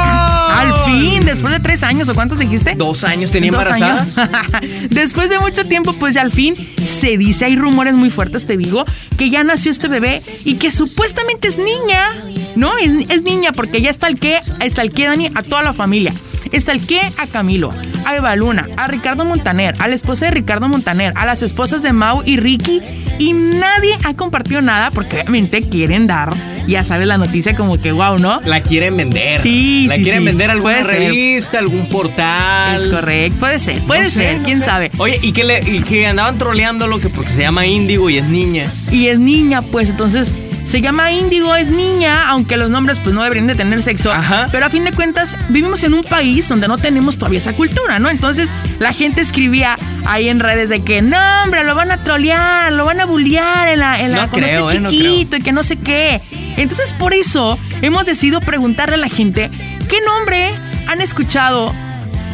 Al 0.50 0.74
fin, 0.84 1.24
después 1.24 1.54
de 1.54 1.60
tres 1.60 1.82
años, 1.82 2.08
¿o 2.08 2.14
cuántos 2.14 2.38
dijiste? 2.38 2.74
Dos 2.76 3.04
años 3.04 3.30
tenía 3.30 3.48
embarazada. 3.48 4.02
años. 4.02 4.90
después 4.90 5.30
de 5.30 5.38
mucho 5.38 5.64
tiempo, 5.64 5.94
pues 5.94 6.14
ya 6.14 6.20
al 6.22 6.32
fin 6.32 6.54
se 6.84 7.16
dice, 7.16 7.46
hay 7.46 7.56
rumores 7.56 7.94
muy 7.94 8.10
fuertes, 8.10 8.46
te 8.46 8.56
digo, 8.56 8.84
que 9.16 9.30
ya 9.30 9.42
nació 9.44 9.70
este 9.70 9.88
bebé 9.88 10.20
y 10.44 10.56
que 10.56 10.70
supuestamente 10.70 11.48
es 11.48 11.56
niña. 11.56 12.14
No, 12.56 12.76
es, 12.76 13.08
es 13.08 13.22
niña 13.22 13.52
porque 13.52 13.80
ya 13.80 13.90
está 13.90 14.08
el 14.08 14.18
que, 14.18 14.40
está 14.60 14.82
el 14.82 14.90
que 14.90 15.06
Dani 15.06 15.30
a 15.34 15.42
toda 15.42 15.62
la 15.62 15.72
familia. 15.72 16.12
Está 16.52 16.72
el 16.72 16.84
que 16.84 17.00
a 17.00 17.26
Camilo, 17.30 17.70
a 18.06 18.16
Eva 18.16 18.34
Luna, 18.36 18.66
a 18.76 18.86
Ricardo 18.88 19.24
Montaner, 19.24 19.74
a 19.78 19.88
la 19.88 19.94
esposa 19.94 20.26
de 20.26 20.30
Ricardo 20.32 20.68
Montaner, 20.68 21.12
a 21.16 21.26
las 21.26 21.42
esposas 21.42 21.82
de 21.82 21.92
Mau 21.92 22.22
y 22.24 22.36
Ricky. 22.36 22.80
Y 23.18 23.32
nadie 23.34 23.96
ha 24.04 24.14
compartido 24.14 24.62
nada 24.62 24.90
porque 24.90 25.16
obviamente 25.20 25.68
quieren 25.68 26.06
dar, 26.06 26.32
ya 26.66 26.84
sabes, 26.84 27.06
la 27.06 27.18
noticia 27.18 27.54
como 27.54 27.78
que 27.80 27.92
wow, 27.92 28.18
¿no? 28.18 28.40
La 28.46 28.62
quieren 28.62 28.96
vender. 28.96 29.40
Sí, 29.40 29.86
La 29.88 29.96
sí, 29.96 30.02
quieren 30.02 30.20
sí. 30.22 30.26
vender 30.26 30.50
alguna 30.50 30.80
Puede 30.80 30.84
ser. 30.86 30.98
revista, 31.10 31.58
algún 31.58 31.86
portal. 31.88 32.82
Es 32.82 32.88
correcto, 32.88 33.38
puede 33.40 33.58
ser, 33.58 33.78
puede 33.80 34.04
No 34.04 34.10
sé, 34.10 34.14
ser, 34.14 34.38
no 34.38 34.44
quién 34.44 34.58
sé. 34.60 34.64
sabe. 34.64 34.90
Oye, 34.98 35.18
y 35.22 35.32
que, 35.32 35.44
le, 35.44 35.60
y 35.60 35.82
que 35.82 36.06
andaban 36.06 36.38
troleándolo 36.38 36.98
que 36.98 37.10
porque 37.10 37.30
se 37.32 37.42
llama 37.42 37.66
Índigo 37.66 38.08
y 38.08 38.16
es 38.18 38.24
niña. 38.24 38.66
y 38.90 39.08
es 39.08 39.18
niña, 39.18 39.60
pues 39.70 39.90
entonces 39.90 40.32
se 40.70 40.80
llama 40.80 41.10
Índigo, 41.10 41.56
es 41.56 41.68
niña, 41.68 42.28
aunque 42.28 42.56
los 42.56 42.70
nombres 42.70 43.00
pues 43.00 43.12
no 43.12 43.24
deberían 43.24 43.48
de 43.48 43.56
tener 43.56 43.82
sexo. 43.82 44.12
Ajá. 44.12 44.46
Pero 44.52 44.66
a 44.66 44.70
fin 44.70 44.84
de 44.84 44.92
cuentas 44.92 45.34
vivimos 45.48 45.82
en 45.82 45.94
un 45.94 46.04
país 46.04 46.48
donde 46.48 46.68
no 46.68 46.78
tenemos 46.78 47.18
todavía 47.18 47.40
esa 47.40 47.54
cultura, 47.54 47.98
¿no? 47.98 48.08
Entonces 48.08 48.50
la 48.78 48.92
gente 48.92 49.20
escribía 49.20 49.76
ahí 50.06 50.28
en 50.28 50.38
redes 50.38 50.68
de 50.68 50.84
que 50.84 51.02
no, 51.02 51.18
hombre, 51.42 51.64
lo 51.64 51.74
van 51.74 51.90
a 51.90 51.96
trolear, 52.04 52.72
lo 52.72 52.84
van 52.84 53.00
a 53.00 53.04
bullear 53.04 53.66
en 53.66 53.80
la, 53.80 53.96
en 53.96 54.12
la 54.12 54.26
No 54.26 54.30
cuando 54.30 54.46
creo, 54.46 54.70
eh, 54.70 54.78
no 54.78 54.90
chiquito 54.90 55.38
y 55.38 55.42
que 55.42 55.50
no 55.50 55.64
sé 55.64 55.76
qué. 55.76 56.20
Entonces 56.56 56.92
por 56.92 57.14
eso 57.14 57.58
hemos 57.82 58.06
decidido 58.06 58.40
preguntarle 58.40 58.94
a 58.94 58.98
la 58.98 59.08
gente 59.08 59.50
qué 59.88 60.00
nombre 60.06 60.52
han 60.86 61.00
escuchado 61.00 61.74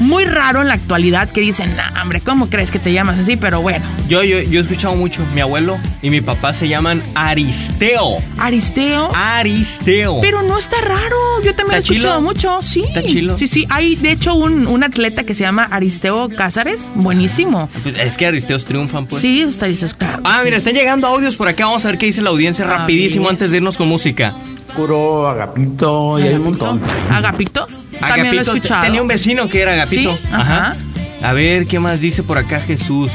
muy 0.00 0.24
raro 0.24 0.60
en 0.62 0.68
la 0.68 0.74
actualidad 0.74 1.28
que 1.30 1.40
dicen, 1.40 1.74
nah, 1.76 2.02
hombre, 2.02 2.20
¿cómo 2.20 2.48
crees 2.50 2.70
que 2.70 2.78
te 2.78 2.92
llamas 2.92 3.18
así? 3.18 3.36
Pero 3.36 3.62
bueno, 3.62 3.84
Yo, 4.08 4.22
yo, 4.22 4.40
yo 4.40 4.58
he 4.60 4.62
escuchado 4.62 4.94
mucho. 4.94 5.22
Mi 5.34 5.40
abuelo 5.40 5.78
y 6.02 6.10
mi 6.10 6.20
papá 6.20 6.52
se 6.52 6.68
llaman 6.68 7.02
Aristeo. 7.14 8.16
Aristeo. 8.38 9.08
Aristeo. 9.14 10.20
Pero 10.20 10.42
no 10.42 10.58
está 10.58 10.76
raro. 10.80 11.16
Yo 11.44 11.54
también 11.54 11.78
¿Está 11.78 11.92
he 11.92 11.96
escuchado 11.96 12.18
chilo? 12.18 12.20
mucho. 12.20 12.58
Sí. 12.62 12.82
¿Está 12.86 13.02
chilo? 13.02 13.36
Sí, 13.38 13.48
sí. 13.48 13.66
Hay, 13.70 13.96
de 13.96 14.12
hecho, 14.12 14.34
un, 14.34 14.66
un 14.66 14.84
atleta 14.84 15.24
que 15.24 15.34
se 15.34 15.44
llama 15.44 15.64
Aristeo 15.64 16.28
Cázares. 16.28 16.82
Buenísimo. 16.94 17.68
Pues 17.82 17.96
es 17.98 18.16
que 18.16 18.26
Aristeos 18.26 18.64
triunfan, 18.64 19.06
pues. 19.06 19.22
Sí, 19.22 19.42
está 19.42 19.66
dices, 19.66 19.94
claro. 19.94 20.20
Ah, 20.24 20.38
sí. 20.38 20.44
mira, 20.44 20.56
están 20.58 20.74
llegando 20.74 21.06
audios 21.06 21.36
por 21.36 21.48
acá. 21.48 21.64
Vamos 21.66 21.84
a 21.84 21.88
ver 21.88 21.98
qué 21.98 22.06
dice 22.06 22.22
la 22.22 22.30
audiencia 22.30 22.64
Ah, 22.66 22.78
rapidísimo 22.78 23.24
bien. 23.24 23.34
antes 23.34 23.50
de 23.50 23.56
irnos 23.58 23.76
con 23.76 23.88
música. 23.88 24.34
Curo, 24.76 25.26
Agapito, 25.28 26.18
y 26.18 26.22
hay 26.24 26.34
un 26.34 26.44
montón. 26.44 26.80
Agapito. 27.10 27.66
También 28.00 28.36
lo 28.36 28.54
he 28.54 28.60
tenía 28.60 29.02
un 29.02 29.08
vecino 29.08 29.48
que 29.48 29.62
era 29.62 29.72
Agapito. 29.72 30.16
Sí, 30.16 30.28
ajá. 30.32 30.76
A 31.22 31.32
ver, 31.32 31.66
¿qué 31.66 31.80
más 31.80 32.00
dice 32.00 32.22
por 32.22 32.38
acá 32.38 32.60
Jesús? 32.60 33.12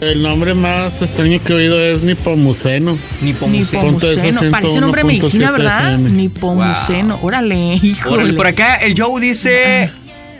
El 0.00 0.22
nombre 0.22 0.54
más 0.54 1.00
extraño 1.00 1.40
que 1.42 1.52
he 1.52 1.56
oído 1.56 1.80
es 1.80 2.02
Nipomuceno. 2.02 2.98
Nipomuceno. 3.22 3.82
Nipomuceno. 3.84 4.50
Parece 4.50 4.80
nombre 4.80 5.02
de 5.02 5.08
medicina, 5.08 5.50
101.7 5.50 5.52
¿verdad? 5.52 5.94
FM. 5.94 6.10
Nipomuceno. 6.10 7.18
Órale, 7.22 7.74
híjole. 7.74 8.14
Órale, 8.14 8.32
por 8.34 8.46
acá 8.46 8.76
el 8.76 9.00
Joe 9.00 9.20
dice 9.20 9.90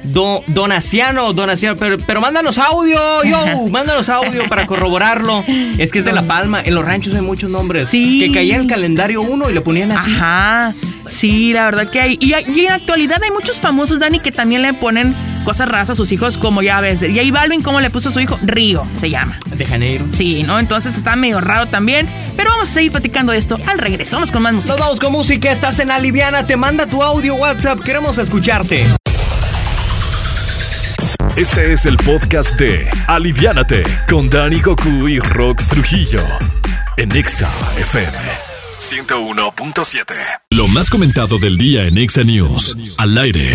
do, 0.06 0.42
Donaciano, 0.48 1.32
Donaciano, 1.32 1.76
pero, 1.76 1.98
pero 1.98 2.20
mándanos 2.20 2.58
audio, 2.58 3.25
yo, 3.25 3.68
mándanos 3.70 4.08
audio 4.08 4.48
para 4.48 4.66
corroborarlo. 4.66 5.44
Es 5.78 5.92
que 5.92 6.00
es 6.00 6.04
de 6.04 6.12
La 6.12 6.22
Palma, 6.22 6.60
en 6.60 6.75
los 6.75 6.84
ranchos 6.84 7.14
hay 7.14 7.22
muchos 7.22 7.50
nombres. 7.50 7.88
Sí. 7.88 8.20
Que 8.20 8.32
caía 8.32 8.56
el 8.56 8.66
calendario 8.66 9.22
uno 9.22 9.50
y 9.50 9.52
lo 9.52 9.62
ponían 9.62 9.92
así. 9.92 10.12
Ajá. 10.14 10.75
Sí, 11.06 11.52
la 11.52 11.64
verdad 11.64 11.88
que 11.90 12.00
hay. 12.00 12.18
Y, 12.20 12.32
en 12.34 12.72
actualidad 12.72 13.22
hay 13.22 13.30
muchos 13.30 13.58
famosos, 13.58 13.98
Dani, 13.98 14.20
que 14.20 14.32
también 14.32 14.62
le 14.62 14.72
ponen 14.75 15.14
cosas 15.44 15.68
raras 15.68 15.90
a 15.90 15.94
sus 15.94 16.10
hijos, 16.12 16.36
como 16.36 16.62
ya 16.62 16.80
ves. 16.80 17.02
Y 17.02 17.18
ahí 17.18 17.30
Balvin, 17.30 17.62
¿cómo 17.62 17.80
le 17.80 17.90
puso 17.90 18.08
a 18.08 18.12
su 18.12 18.20
hijo? 18.20 18.38
Río, 18.42 18.86
se 18.98 19.10
llama. 19.10 19.38
De 19.56 19.64
Janeiro. 19.64 20.04
Sí, 20.12 20.42
¿no? 20.42 20.58
Entonces 20.58 20.96
está 20.96 21.16
medio 21.16 21.40
raro 21.40 21.66
también. 21.66 22.08
Pero 22.36 22.50
vamos 22.50 22.70
a 22.70 22.72
seguir 22.72 22.92
platicando 22.92 23.32
de 23.32 23.38
esto 23.38 23.58
al 23.66 23.78
regreso. 23.78 24.16
Vamos 24.16 24.30
con 24.30 24.42
más 24.42 24.52
música. 24.52 24.72
Nos 24.75 24.80
vamos 24.80 25.00
con 25.00 25.12
música, 25.12 25.50
estás 25.50 25.78
en 25.78 25.90
Aliviana, 25.90 26.46
te 26.46 26.56
manda 26.56 26.86
tu 26.86 27.02
audio 27.02 27.34
WhatsApp, 27.36 27.80
queremos 27.80 28.18
escucharte. 28.18 29.05
Este 31.37 31.75
es 31.75 31.85
el 31.85 31.99
podcast 31.99 32.59
de 32.59 32.88
Aliviánate 33.07 33.83
con 34.09 34.31
Dani 34.31 34.59
Goku 34.59 35.07
y 35.07 35.19
Rox 35.19 35.69
Trujillo 35.69 36.19
en 36.97 37.14
Exa 37.14 37.52
FM 37.78 38.16
101.7. 38.81 40.14
Lo 40.52 40.66
más 40.66 40.88
comentado 40.88 41.38
del 41.38 41.59
día 41.59 41.83
en 41.83 41.99
Exa 41.99 42.25
News. 42.25 42.75
Al 42.97 43.19
aire. 43.19 43.52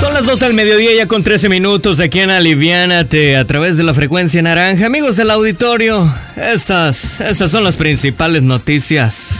Son 0.00 0.14
las 0.14 0.24
2 0.24 0.42
al 0.42 0.54
mediodía 0.54 0.94
ya 0.94 1.06
con 1.06 1.22
13 1.22 1.50
minutos 1.50 2.00
aquí 2.00 2.20
en 2.20 2.30
Aliviánate 2.30 3.36
a 3.36 3.44
través 3.44 3.76
de 3.76 3.82
la 3.82 3.92
frecuencia 3.92 4.40
naranja. 4.40 4.86
Amigos 4.86 5.16
del 5.16 5.30
auditorio, 5.30 6.10
estas, 6.36 7.20
estas 7.20 7.50
son 7.50 7.62
las 7.62 7.76
principales 7.76 8.42
noticias. 8.42 9.32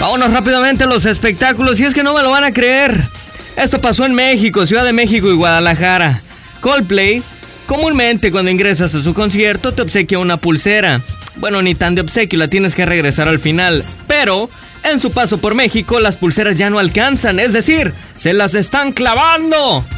Vámonos 0.00 0.32
rápidamente 0.32 0.84
a 0.84 0.86
los 0.86 1.04
espectáculos 1.04 1.78
y 1.78 1.84
es 1.84 1.92
que 1.92 2.02
no 2.02 2.14
me 2.14 2.22
lo 2.22 2.30
van 2.30 2.44
a 2.44 2.54
creer. 2.54 3.06
Esto 3.56 3.80
pasó 3.80 4.04
en 4.04 4.14
México, 4.14 4.66
Ciudad 4.66 4.84
de 4.84 4.92
México 4.92 5.30
y 5.30 5.34
Guadalajara. 5.34 6.20
Coldplay, 6.60 7.22
comúnmente 7.66 8.30
cuando 8.30 8.50
ingresas 8.50 8.94
a 8.94 9.02
su 9.02 9.14
concierto 9.14 9.72
te 9.72 9.82
obsequia 9.82 10.18
una 10.18 10.36
pulsera. 10.36 11.00
Bueno, 11.36 11.62
ni 11.62 11.74
tan 11.74 11.94
de 11.94 12.02
obsequio, 12.02 12.38
la 12.38 12.48
tienes 12.48 12.74
que 12.74 12.86
regresar 12.86 13.28
al 13.28 13.38
final. 13.38 13.84
Pero 14.06 14.50
en 14.84 15.00
su 15.00 15.10
paso 15.10 15.38
por 15.38 15.54
México 15.54 16.00
las 16.00 16.16
pulseras 16.16 16.58
ya 16.58 16.70
no 16.70 16.78
alcanzan, 16.78 17.40
es 17.40 17.52
decir, 17.52 17.92
se 18.16 18.34
las 18.34 18.54
están 18.54 18.92
clavando. 18.92 19.84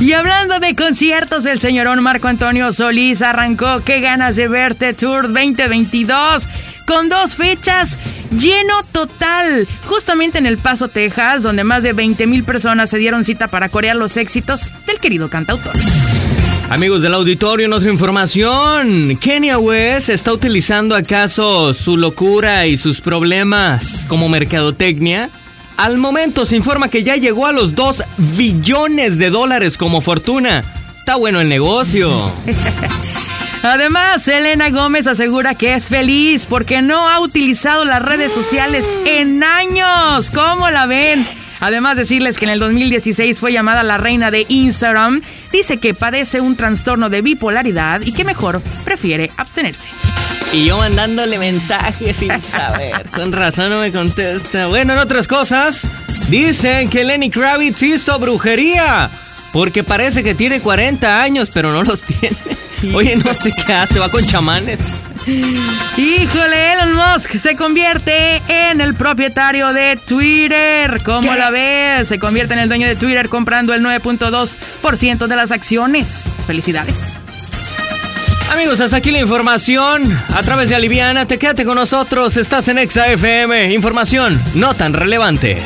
Y 0.00 0.14
hablando 0.14 0.58
de 0.60 0.74
conciertos, 0.74 1.44
el 1.44 1.60
señorón 1.60 2.02
Marco 2.02 2.26
Antonio 2.26 2.72
Solís 2.72 3.20
arrancó 3.20 3.84
Qué 3.84 4.00
ganas 4.00 4.34
de 4.34 4.48
verte 4.48 4.94
Tour 4.94 5.24
2022 5.24 6.48
con 6.86 7.10
dos 7.10 7.34
fechas 7.34 7.98
lleno 8.30 8.82
total, 8.92 9.66
justamente 9.86 10.38
en 10.38 10.46
El 10.46 10.58
Paso, 10.58 10.88
Texas, 10.88 11.42
donde 11.42 11.64
más 11.64 11.82
de 11.82 11.92
20 11.92 12.26
mil 12.26 12.44
personas 12.44 12.90
se 12.90 12.98
dieron 12.98 13.24
cita 13.24 13.48
para 13.48 13.68
corear 13.68 13.96
los 13.96 14.16
éxitos 14.16 14.70
del 14.86 14.98
querido 14.98 15.28
cantautor. 15.28 15.72
Amigos 16.70 17.02
del 17.02 17.14
auditorio, 17.14 17.66
en 17.66 17.72
otra 17.72 17.90
información. 17.90 19.18
Kenya 19.20 19.58
West 19.58 20.08
está 20.08 20.32
utilizando 20.32 20.94
acaso 20.94 21.74
su 21.74 21.96
locura 21.96 22.68
y 22.68 22.78
sus 22.78 23.00
problemas 23.00 24.04
como 24.06 24.28
mercadotecnia. 24.28 25.30
Al 25.76 25.98
momento 25.98 26.46
se 26.46 26.54
informa 26.54 26.88
que 26.88 27.02
ya 27.02 27.16
llegó 27.16 27.46
a 27.46 27.52
los 27.52 27.74
2 27.74 28.04
billones 28.36 29.18
de 29.18 29.30
dólares 29.30 29.76
como 29.76 30.00
fortuna. 30.00 30.62
Está 30.98 31.16
bueno 31.16 31.40
el 31.40 31.48
negocio. 31.48 32.30
Además, 33.62 34.22
Selena 34.22 34.70
Gómez 34.70 35.06
asegura 35.06 35.54
que 35.54 35.74
es 35.74 35.88
feliz 35.88 36.46
porque 36.46 36.80
no 36.80 37.08
ha 37.08 37.20
utilizado 37.20 37.84
las 37.84 38.00
redes 38.00 38.32
sociales 38.32 38.86
en 39.04 39.44
años. 39.44 40.30
¿Cómo 40.30 40.70
la 40.70 40.86
ven? 40.86 41.28
Además, 41.60 41.98
decirles 41.98 42.38
que 42.38 42.46
en 42.46 42.52
el 42.52 42.58
2016 42.58 43.38
fue 43.38 43.52
llamada 43.52 43.82
la 43.82 43.98
reina 43.98 44.30
de 44.30 44.46
Instagram. 44.48 45.20
Dice 45.52 45.76
que 45.76 45.92
padece 45.92 46.40
un 46.40 46.56
trastorno 46.56 47.10
de 47.10 47.20
bipolaridad 47.20 48.00
y 48.00 48.12
que 48.12 48.24
mejor 48.24 48.62
prefiere 48.82 49.30
abstenerse. 49.36 49.90
Y 50.54 50.64
yo 50.64 50.78
mandándole 50.78 51.38
mensajes 51.38 52.16
sin 52.16 52.40
saber. 52.40 53.10
Con 53.10 53.30
razón 53.30 53.68
no 53.70 53.80
me 53.80 53.92
contesta. 53.92 54.68
Bueno, 54.68 54.94
en 54.94 55.00
otras 55.00 55.28
cosas, 55.28 55.86
dicen 56.28 56.88
que 56.88 57.04
Lenny 57.04 57.28
Kravitz 57.28 57.82
hizo 57.82 58.18
brujería. 58.18 59.10
Porque 59.52 59.84
parece 59.84 60.22
que 60.24 60.34
tiene 60.34 60.60
40 60.60 61.22
años, 61.22 61.50
pero 61.52 61.72
no 61.72 61.82
los 61.82 62.00
tiene. 62.20 62.36
Oye, 62.94 63.16
no 63.16 63.34
sé 63.34 63.50
qué 63.66 63.72
hace, 63.72 63.98
va 63.98 64.08
con 64.08 64.24
chamanes. 64.24 64.80
Híjole, 65.96 66.72
Elon 66.72 66.94
Musk 66.96 67.38
se 67.38 67.54
convierte 67.54 68.40
en 68.48 68.80
el 68.80 68.94
propietario 68.94 69.72
de 69.72 69.98
Twitter. 70.06 71.02
¿Cómo 71.04 71.32
¿Qué? 71.32 71.38
la 71.38 71.50
ves? 71.50 72.08
Se 72.08 72.18
convierte 72.18 72.54
en 72.54 72.60
el 72.60 72.68
dueño 72.68 72.88
de 72.88 72.96
Twitter 72.96 73.28
comprando 73.28 73.74
el 73.74 73.84
9.2% 73.84 75.26
de 75.26 75.36
las 75.36 75.50
acciones. 75.50 76.36
Felicidades. 76.46 77.20
Amigos, 78.52 78.80
hasta 78.80 78.96
aquí 78.96 79.10
la 79.12 79.20
información. 79.20 80.18
A 80.34 80.42
través 80.42 80.70
de 80.70 80.74
Aliviana, 80.74 81.26
te 81.26 81.38
quédate 81.38 81.64
con 81.64 81.76
nosotros. 81.76 82.36
Estás 82.36 82.66
en 82.68 82.78
Exa 82.78 83.06
FM. 83.08 83.72
Información 83.72 84.40
no 84.54 84.74
tan 84.74 84.92
relevante. 84.92 85.58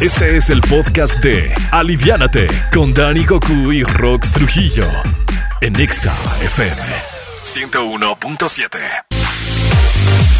Este 0.00 0.36
es 0.36 0.50
el 0.50 0.60
podcast 0.60 1.18
de 1.20 1.54
Aliviánate 1.70 2.48
con 2.70 2.92
Dani 2.92 3.24
Goku 3.24 3.72
y 3.72 3.82
Rox 3.82 4.32
Trujillo 4.32 4.86
en 5.62 5.74
Exa 5.80 6.14
FM 6.42 6.76
101.7. 7.42 8.68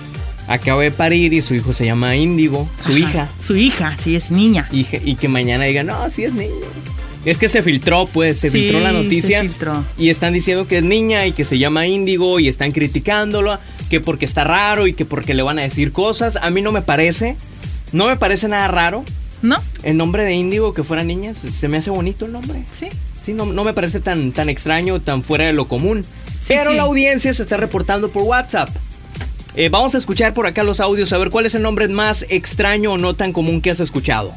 acaba 0.49 0.81
de 0.83 0.91
parir 0.91 1.31
y 1.33 1.41
su 1.41 1.55
hijo 1.55 1.71
se 1.71 1.85
llama 1.85 2.15
Índigo, 2.17 2.67
su 2.83 2.89
Ajá. 2.91 2.99
hija. 2.99 3.29
Su 3.45 3.55
hija, 3.55 3.95
sí, 4.03 4.15
es 4.15 4.31
niña. 4.31 4.67
Y, 4.71 4.83
que- 4.83 5.01
y 5.05 5.15
que 5.15 5.27
mañana 5.29 5.63
digan, 5.65 5.85
no, 5.87 6.09
sí 6.09 6.23
es 6.25 6.33
niña. 6.33 6.53
Es 7.25 7.37
que 7.37 7.47
se 7.49 7.61
filtró, 7.63 8.07
pues, 8.07 8.39
se 8.39 8.49
Sí, 8.49 8.57
filtró 8.59 8.79
la 8.79 8.89
se 8.91 9.03
noticia. 9.03 9.41
filtró. 9.41 9.85
Y 9.97 10.09
están 10.09 10.33
diciendo 10.33 10.67
que 10.67 10.77
es 10.79 10.83
niña 10.83 11.25
y 11.25 11.31
que 11.33 11.45
se 11.45 11.57
llama 11.59 11.85
Índigo 11.85 12.39
y 12.39 12.47
están 12.47 12.71
criticándolo, 12.71 13.59
que 13.89 13.99
porque 13.99 14.25
está 14.25 14.43
raro 14.43 14.87
y 14.87 14.93
que 14.93 15.05
porque 15.05 15.33
le 15.33 15.43
van 15.43 15.59
a 15.59 15.63
decir 15.63 15.91
cosas. 15.91 16.37
A 16.41 16.49
mí 16.49 16.61
no 16.61 16.71
me 16.71 16.81
parece, 16.81 17.35
no 17.91 18.07
me 18.07 18.15
parece 18.15 18.47
nada 18.47 18.67
raro. 18.67 19.03
¿No? 19.41 19.57
El 19.83 19.95
nombre 19.97 20.23
de 20.25 20.33
Índigo 20.33 20.73
que 20.73 20.83
fuera 20.83 21.03
niña, 21.03 21.33
se- 21.33 21.51
se 21.51 21.67
me 21.67 21.77
hace 21.77 21.89
bonito 21.89 22.25
el 22.25 22.31
nombre. 22.33 22.63
Sí. 22.77 22.87
Sí, 23.23 23.33
no, 23.33 23.45
no 23.45 23.63
me 23.63 23.73
parece 23.73 23.99
tan, 23.99 24.31
tan 24.31 24.49
extraño, 24.49 24.99
tan 25.01 25.21
fuera 25.23 25.45
de 25.45 25.53
lo 25.53 25.67
común. 25.67 26.03
Sí, 26.41 26.47
Pero 26.57 26.71
sí. 26.71 26.77
la 26.77 26.83
audiencia 26.83 27.33
se 27.33 27.43
está 27.43 27.57
reportando 27.57 28.09
por 28.11 28.23
WhatsApp. 28.23 28.69
Eh, 29.55 29.69
vamos 29.69 29.95
a 29.95 29.97
escuchar 29.97 30.33
por 30.33 30.47
acá 30.47 30.63
los 30.63 30.79
audios, 30.79 31.11
a 31.11 31.17
ver 31.17 31.29
cuál 31.31 31.45
es 31.45 31.55
el 31.55 31.61
nombre 31.61 31.87
más 31.87 32.25
extraño 32.29 32.93
o 32.93 32.97
no 32.97 33.15
tan 33.15 33.33
común 33.33 33.61
que 33.61 33.71
has 33.71 33.79
escuchado. 33.79 34.33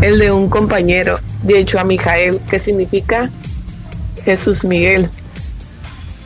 El 0.00 0.18
de 0.18 0.32
un 0.32 0.48
compañero, 0.48 1.18
Yeshua 1.46 1.84
Mijael, 1.84 2.40
que 2.50 2.58
significa 2.58 3.30
Jesús 4.24 4.64
Miguel. 4.64 5.08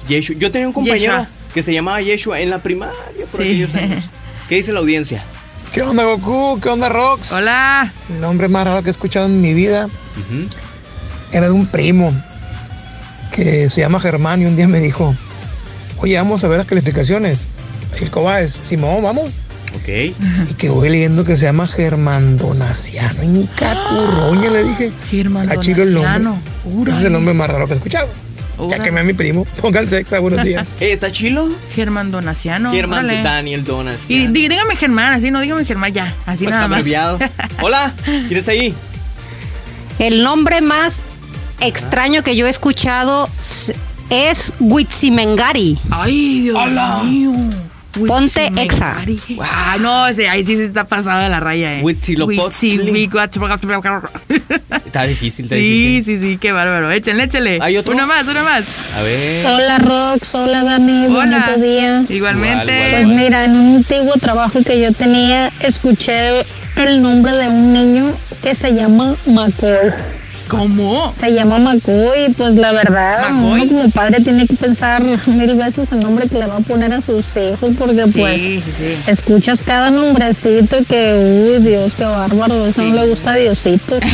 Yeshua. 0.08 0.36
Yo 0.38 0.50
tenía 0.50 0.66
un 0.68 0.72
compañero 0.74 1.12
Yeshua. 1.18 1.28
que 1.54 1.62
se 1.62 1.72
llamaba 1.72 2.00
Yeshua 2.02 2.40
en 2.40 2.50
la 2.50 2.58
primaria. 2.58 2.94
Por 3.30 3.42
Sí. 3.42 3.62
años. 3.64 3.70
¿Qué 4.48 4.56
dice 4.56 4.72
la 4.72 4.80
audiencia? 4.80 5.22
¿Qué 5.72 5.80
onda 5.82 6.04
Goku? 6.04 6.60
¿Qué 6.60 6.68
onda 6.68 6.88
Rox? 6.90 7.32
Hola. 7.32 7.90
El 8.10 8.20
nombre 8.20 8.48
más 8.48 8.66
raro 8.66 8.82
que 8.82 8.88
he 8.88 8.92
escuchado 8.92 9.26
en 9.26 9.40
mi 9.40 9.54
vida 9.54 9.88
era 11.30 11.46
de 11.46 11.52
un 11.52 11.66
primo 11.66 12.12
que 13.34 13.70
se 13.70 13.80
llama 13.80 13.98
Germán 14.00 14.42
y 14.42 14.44
un 14.46 14.54
día 14.56 14.68
me 14.68 14.80
dijo, 14.80 15.14
oye, 15.98 16.16
vamos 16.16 16.44
a 16.44 16.48
ver 16.48 16.58
las 16.58 16.66
calificaciones. 16.66 17.48
El 18.00 18.10
Cobaes, 18.10 18.60
Simón, 18.62 19.02
vamos. 19.02 19.30
Ok. 19.74 19.88
Y 20.50 20.54
que 20.58 20.68
voy 20.68 20.88
leyendo 20.90 21.24
que 21.24 21.36
se 21.36 21.44
llama 21.46 21.66
Germán 21.66 22.36
Donaciano. 22.36 23.20
Curroña, 23.58 24.50
le 24.50 24.64
dije. 24.64 24.92
Germán 25.10 25.50
A 25.50 25.56
Chilo 25.58 25.82
el 25.82 25.94
nombre. 25.94 26.12
Donaciano. 26.12 26.90
Ese 26.90 26.98
es 27.00 27.04
el 27.06 27.12
nombre 27.12 27.34
más 27.34 27.48
raro 27.48 27.66
que 27.66 27.72
he 27.72 27.76
escuchado. 27.76 28.08
Ya 28.70 28.78
quemé 28.80 29.00
a 29.00 29.02
mi 29.04 29.12
primo. 29.14 29.44
Pónganse 29.60 29.98
exa, 29.98 30.20
buenos 30.20 30.44
días. 30.44 30.74
Eh, 30.80 30.92
¿Está 30.92 31.10
chilo? 31.10 31.48
Germán 31.74 32.10
Donaciano. 32.10 32.70
Germán 32.70 33.06
órale. 33.06 33.22
Daniel 33.22 33.64
Donas. 33.64 34.08
Y 34.08 34.26
dí- 34.28 34.48
dígame 34.48 34.76
Germán, 34.76 35.14
así 35.14 35.30
no 35.30 35.40
dígame 35.40 35.64
Germán 35.64 35.92
ya. 35.92 36.14
Así 36.26 36.44
Pues 36.44 36.50
nada 36.54 36.68
más. 36.68 36.78
abreviado. 36.78 37.18
Hola, 37.62 37.92
¿quién 38.04 38.36
está 38.36 38.52
ahí? 38.52 38.74
El 39.98 40.22
nombre 40.22 40.60
más 40.60 41.02
extraño 41.60 42.22
que 42.22 42.36
yo 42.36 42.46
he 42.46 42.50
escuchado 42.50 43.28
s- 43.40 43.74
es 44.10 44.52
Huitzimengari. 44.60 45.78
Ay, 45.90 46.42
Dios 46.42 46.58
mío. 47.04 47.32
Ponte 47.92 48.48
Huitzimengari. 48.50 49.16
Ah, 49.40 49.76
no, 49.78 50.06
ese, 50.08 50.28
ahí 50.28 50.44
sí 50.44 50.56
se 50.56 50.64
está 50.64 50.84
pasado 50.84 51.22
de 51.22 51.28
la 51.28 51.40
raya, 51.40 51.78
eh. 51.78 51.82
Huitzilopochtli. 51.82 53.08
Está 54.86 55.04
difícil, 55.04 55.44
está 55.46 55.56
Sí, 55.56 55.60
difícil. 55.98 56.20
sí, 56.20 56.28
sí, 56.32 56.38
qué 56.38 56.52
bárbaro. 56.52 56.90
Échenle, 56.90 57.24
échenle. 57.24 57.58
¿Hay 57.60 57.76
otro? 57.76 57.94
Uno 57.94 58.06
más, 58.06 58.26
uno 58.26 58.42
más. 58.44 58.64
A 58.96 59.02
ver. 59.02 59.46
Hola 59.46 59.78
Rox, 59.78 60.34
hola 60.34 60.64
Dani, 60.64 61.06
Hola. 61.06 61.14
bonito 61.48 61.60
día. 61.66 62.04
Igualmente. 62.08 62.64
Igual, 62.74 62.90
Pues 62.92 63.06
mira, 63.08 63.44
en 63.44 63.52
un 63.56 63.76
antiguo 63.76 64.14
trabajo 64.14 64.62
que 64.64 64.80
yo 64.80 64.92
tenía, 64.92 65.52
escuché 65.60 66.40
el 66.76 67.02
nombre 67.02 67.32
de 67.36 67.48
un 67.48 67.72
niño 67.72 68.12
que 68.42 68.54
se 68.54 68.72
llama 68.74 69.14
McCoy. 69.26 69.92
¿Cómo? 70.52 71.12
Se 71.18 71.32
llama 71.32 71.58
McCoy, 71.58 72.26
y 72.28 72.32
pues 72.34 72.56
la 72.56 72.72
verdad, 72.72 73.30
¿McCoy? 73.30 73.62
uno 73.62 73.68
como 73.68 73.90
padre 73.90 74.20
tiene 74.20 74.46
que 74.46 74.54
pensar 74.54 75.02
mil 75.02 75.54
veces 75.56 75.90
el 75.92 76.00
nombre 76.00 76.28
que 76.28 76.38
le 76.38 76.46
va 76.46 76.58
a 76.58 76.60
poner 76.60 76.92
a 76.92 77.00
sus 77.00 77.36
hijos, 77.36 77.70
porque 77.78 78.04
pues 78.14 78.42
Sí, 78.42 78.62
sí, 78.64 78.72
sí. 78.76 78.96
escuchas 79.06 79.62
cada 79.62 79.90
nombrecito 79.90 80.78
y 80.78 80.84
que, 80.84 81.56
uy, 81.58 81.64
Dios, 81.66 81.94
qué 81.94 82.04
bárbaro, 82.04 82.66
eso 82.66 82.82
no 82.82 82.94
le 82.94 83.08
gusta 83.08 83.32
a 83.32 83.36
Diosito. 83.36 83.98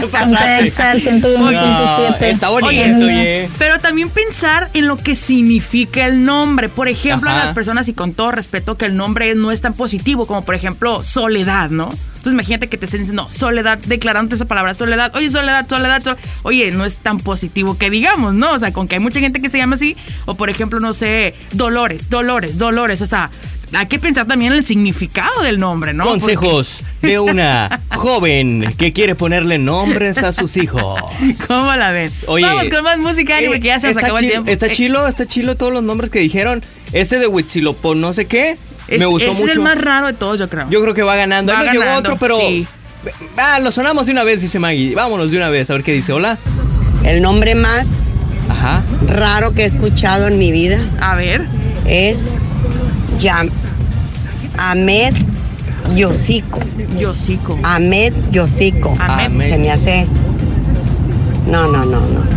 No, 0.00 0.08
101.7. 0.10 2.22
está 2.22 2.48
bonito, 2.48 2.68
Oye, 2.68 2.94
oye. 3.04 3.48
Pero 3.58 3.78
también 3.78 4.10
pensar 4.10 4.68
en 4.74 4.86
lo 4.88 4.96
que 4.96 5.14
significa 5.14 6.06
el 6.06 6.24
nombre. 6.24 6.68
Por 6.68 6.88
ejemplo, 6.88 7.30
Ajá. 7.30 7.42
a 7.42 7.44
las 7.46 7.54
personas, 7.54 7.88
y 7.88 7.92
con 7.92 8.12
todo 8.12 8.32
respeto, 8.32 8.76
que 8.76 8.86
el 8.86 8.96
nombre 8.96 9.34
no 9.34 9.52
es 9.52 9.60
tan 9.60 9.74
positivo 9.74 10.26
como, 10.26 10.44
por 10.44 10.54
ejemplo, 10.54 11.04
soledad, 11.04 11.70
¿no? 11.70 11.90
Entonces 12.26 12.42
imagínate 12.42 12.66
que 12.68 12.76
te 12.76 12.86
estén 12.86 13.00
diciendo 13.02 13.28
soledad, 13.30 13.78
declarándote 13.86 14.34
esa 14.34 14.46
palabra, 14.46 14.74
soledad. 14.74 15.14
Oye, 15.14 15.30
soledad, 15.30 15.64
soledad, 15.68 16.02
soledad. 16.02 16.18
Oye, 16.42 16.72
no 16.72 16.84
es 16.84 16.96
tan 16.96 17.18
positivo 17.18 17.78
que 17.78 17.88
digamos, 17.88 18.34
¿no? 18.34 18.52
O 18.54 18.58
sea, 18.58 18.72
con 18.72 18.88
que 18.88 18.96
hay 18.96 19.00
mucha 19.00 19.20
gente 19.20 19.40
que 19.40 19.48
se 19.48 19.58
llama 19.58 19.76
así. 19.76 19.96
O, 20.24 20.34
por 20.34 20.50
ejemplo, 20.50 20.80
no 20.80 20.92
sé, 20.92 21.34
dolores, 21.52 22.10
dolores, 22.10 22.58
dolores. 22.58 23.00
O 23.00 23.06
sea, 23.06 23.30
hay 23.72 23.86
que 23.86 24.00
pensar 24.00 24.26
también 24.26 24.50
en 24.52 24.58
el 24.58 24.64
significado 24.66 25.42
del 25.42 25.60
nombre, 25.60 25.92
¿no? 25.92 26.04
Consejos 26.04 26.82
de 27.00 27.20
una 27.20 27.80
joven 27.94 28.74
que 28.76 28.92
quiere 28.92 29.14
ponerle 29.14 29.58
nombres 29.58 30.18
a 30.18 30.32
sus 30.32 30.56
hijos. 30.56 31.00
¿Cómo 31.46 31.76
la 31.76 31.92
ven? 31.92 32.10
Oye, 32.26 32.44
Vamos 32.44 32.68
con 32.70 32.82
más 32.82 32.98
música, 32.98 33.40
Eh, 33.40 33.46
porque 33.46 33.60
ya 33.68 33.78
se 33.78 33.86
nos 33.88 33.98
acabó 33.98 34.18
el 34.18 34.24
chilo- 34.24 34.32
tiempo. 34.32 34.50
Está 34.50 34.66
Eh, 34.66 34.72
chilo, 34.74 35.06
está 35.06 35.26
chilo 35.26 35.56
todos 35.56 35.72
los 35.72 35.84
nombres 35.84 36.10
que 36.10 36.18
dijeron. 36.18 36.64
Ese 36.92 37.20
de 37.20 37.28
Huitzilopo, 37.28 37.94
no 37.94 38.12
sé 38.14 38.26
qué. 38.26 38.56
Es, 38.88 38.98
me 38.98 39.06
gustó 39.06 39.32
es 39.32 39.38
mucho. 39.38 39.52
el 39.52 39.60
más 39.60 39.80
raro 39.80 40.06
de 40.06 40.12
todos, 40.12 40.38
yo 40.38 40.48
creo. 40.48 40.66
Yo 40.70 40.80
creo 40.82 40.94
que 40.94 41.02
va 41.02 41.16
ganando. 41.16 41.52
Va 41.52 41.58
Ahí 41.60 41.64
nos 41.66 41.72
llegó 41.74 41.84
ganando, 41.84 42.12
otro, 42.14 42.18
pero. 42.20 42.38
sí. 42.38 42.66
Ah, 43.36 43.58
lo 43.60 43.70
sonamos 43.72 44.06
de 44.06 44.12
una 44.12 44.24
vez, 44.24 44.40
dice 44.40 44.58
Maggie. 44.58 44.94
Vámonos 44.94 45.30
de 45.30 45.36
una 45.36 45.48
vez, 45.48 45.70
a 45.70 45.74
ver 45.74 45.82
qué 45.84 45.92
dice. 45.92 46.12
Hola. 46.12 46.38
El 47.04 47.22
nombre 47.22 47.54
más 47.54 48.08
Ajá. 48.48 48.82
raro 49.08 49.52
que 49.54 49.62
he 49.62 49.66
escuchado 49.66 50.26
en 50.26 50.38
mi 50.38 50.50
vida 50.50 50.78
A 51.00 51.14
ver. 51.14 51.46
es 51.84 52.30
Yam 53.20 53.48
Ahmed 54.58 55.14
Yosico. 55.94 56.58
Yosico. 56.98 57.58
Ahmed 57.62 58.12
Yosico. 58.32 58.96
Ahmed. 58.98 59.48
Se 59.50 59.58
me 59.58 59.70
hace. 59.70 60.06
No, 61.46 61.68
no, 61.68 61.84
no, 61.84 62.00
no. 62.00 62.35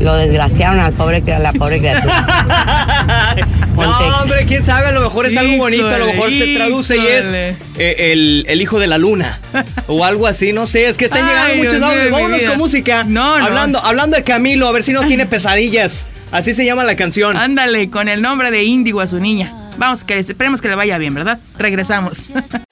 Lo 0.00 0.14
desgraciaron 0.14 0.78
al 0.80 0.92
pobre, 0.92 1.22
a 1.32 1.38
la 1.38 1.52
pobre 1.52 1.78
criatura. 1.78 3.36
No, 3.78 4.22
hombre, 4.22 4.44
quién 4.44 4.64
sabe, 4.64 4.88
a 4.88 4.90
lo 4.90 5.00
mejor 5.00 5.26
es 5.26 5.36
algo 5.36 5.56
bonito, 5.56 5.86
a 5.86 5.98
lo 5.98 6.06
mejor 6.06 6.32
se 6.32 6.56
traduce 6.56 6.96
y 6.96 7.06
es 7.06 7.32
eh, 7.32 7.56
el, 7.78 8.44
el 8.48 8.60
hijo 8.60 8.80
de 8.80 8.88
la 8.88 8.98
luna. 8.98 9.38
o 9.86 10.04
algo 10.04 10.26
así, 10.26 10.52
no 10.52 10.66
sé, 10.66 10.88
es 10.88 10.96
que 10.96 11.04
están 11.04 11.24
Ay, 11.24 11.28
llegando 11.28 11.54
muchos 11.56 11.72
Dios 11.74 11.80
mío 11.80 11.90
audios. 11.90 12.10
Vámonos 12.10 12.44
con 12.44 12.58
música. 12.58 13.04
No, 13.04 13.38
no. 13.38 13.44
Hablando, 13.44 13.78
hablando 13.78 14.16
de 14.16 14.24
Camilo, 14.24 14.66
a 14.66 14.72
ver 14.72 14.82
si 14.82 14.92
no 14.92 15.04
tiene 15.04 15.26
pesadillas. 15.26 16.08
Así 16.32 16.54
se 16.54 16.64
llama 16.64 16.82
la 16.82 16.96
canción. 16.96 17.36
Ándale, 17.36 17.88
con 17.88 18.08
el 18.08 18.20
nombre 18.20 18.50
de 18.50 18.64
Índigo 18.64 19.00
a 19.00 19.06
su 19.06 19.20
niña. 19.20 19.54
Vamos, 19.76 20.02
que 20.02 20.18
esperemos 20.18 20.60
que 20.60 20.68
le 20.68 20.74
vaya 20.74 20.98
bien, 20.98 21.14
¿verdad? 21.14 21.38
Regresamos. 21.56 22.26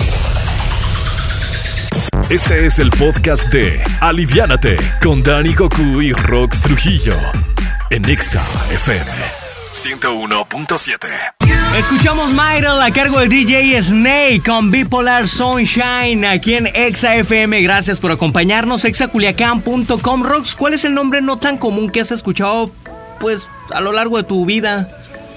Este 2.29 2.67
es 2.67 2.81
el 2.81 2.91
podcast 2.91 3.45
de 3.53 3.81
Aliviánate 4.01 4.77
con 5.01 5.23
Dani 5.23 5.55
Goku 5.55 6.03
y 6.03 6.13
Rox 6.13 6.61
Trujillo 6.61 7.15
en 7.91 8.05
Exa 8.11 8.45
FM 8.73 9.07
101.7. 9.73 11.09
Escuchamos 11.79 12.33
Myral 12.33 12.83
a 12.83 12.91
cargo 12.91 13.21
del 13.21 13.29
DJ 13.29 13.81
Snake 13.81 14.43
con 14.45 14.73
Bipolar 14.73 15.29
Sunshine 15.29 16.25
aquí 16.25 16.55
en 16.55 16.67
Exa 16.67 17.15
FM. 17.15 17.63
Gracias 17.63 18.01
por 18.01 18.11
acompañarnos. 18.11 18.85
Exaculiacán.com. 18.85 20.25
Rox, 20.25 20.57
¿cuál 20.57 20.75
es 20.75 20.85
el 20.85 20.95
nombre 20.95 21.23
no 21.23 21.39
tan 21.39 21.59
común 21.59 21.91
que 21.91 22.01
has 22.01 22.11
escuchado 22.11 22.73
pues 23.21 23.47
a 23.73 23.81
lo 23.81 23.93
largo 23.93 24.17
de 24.17 24.25
tu 24.25 24.45
vida? 24.45 24.89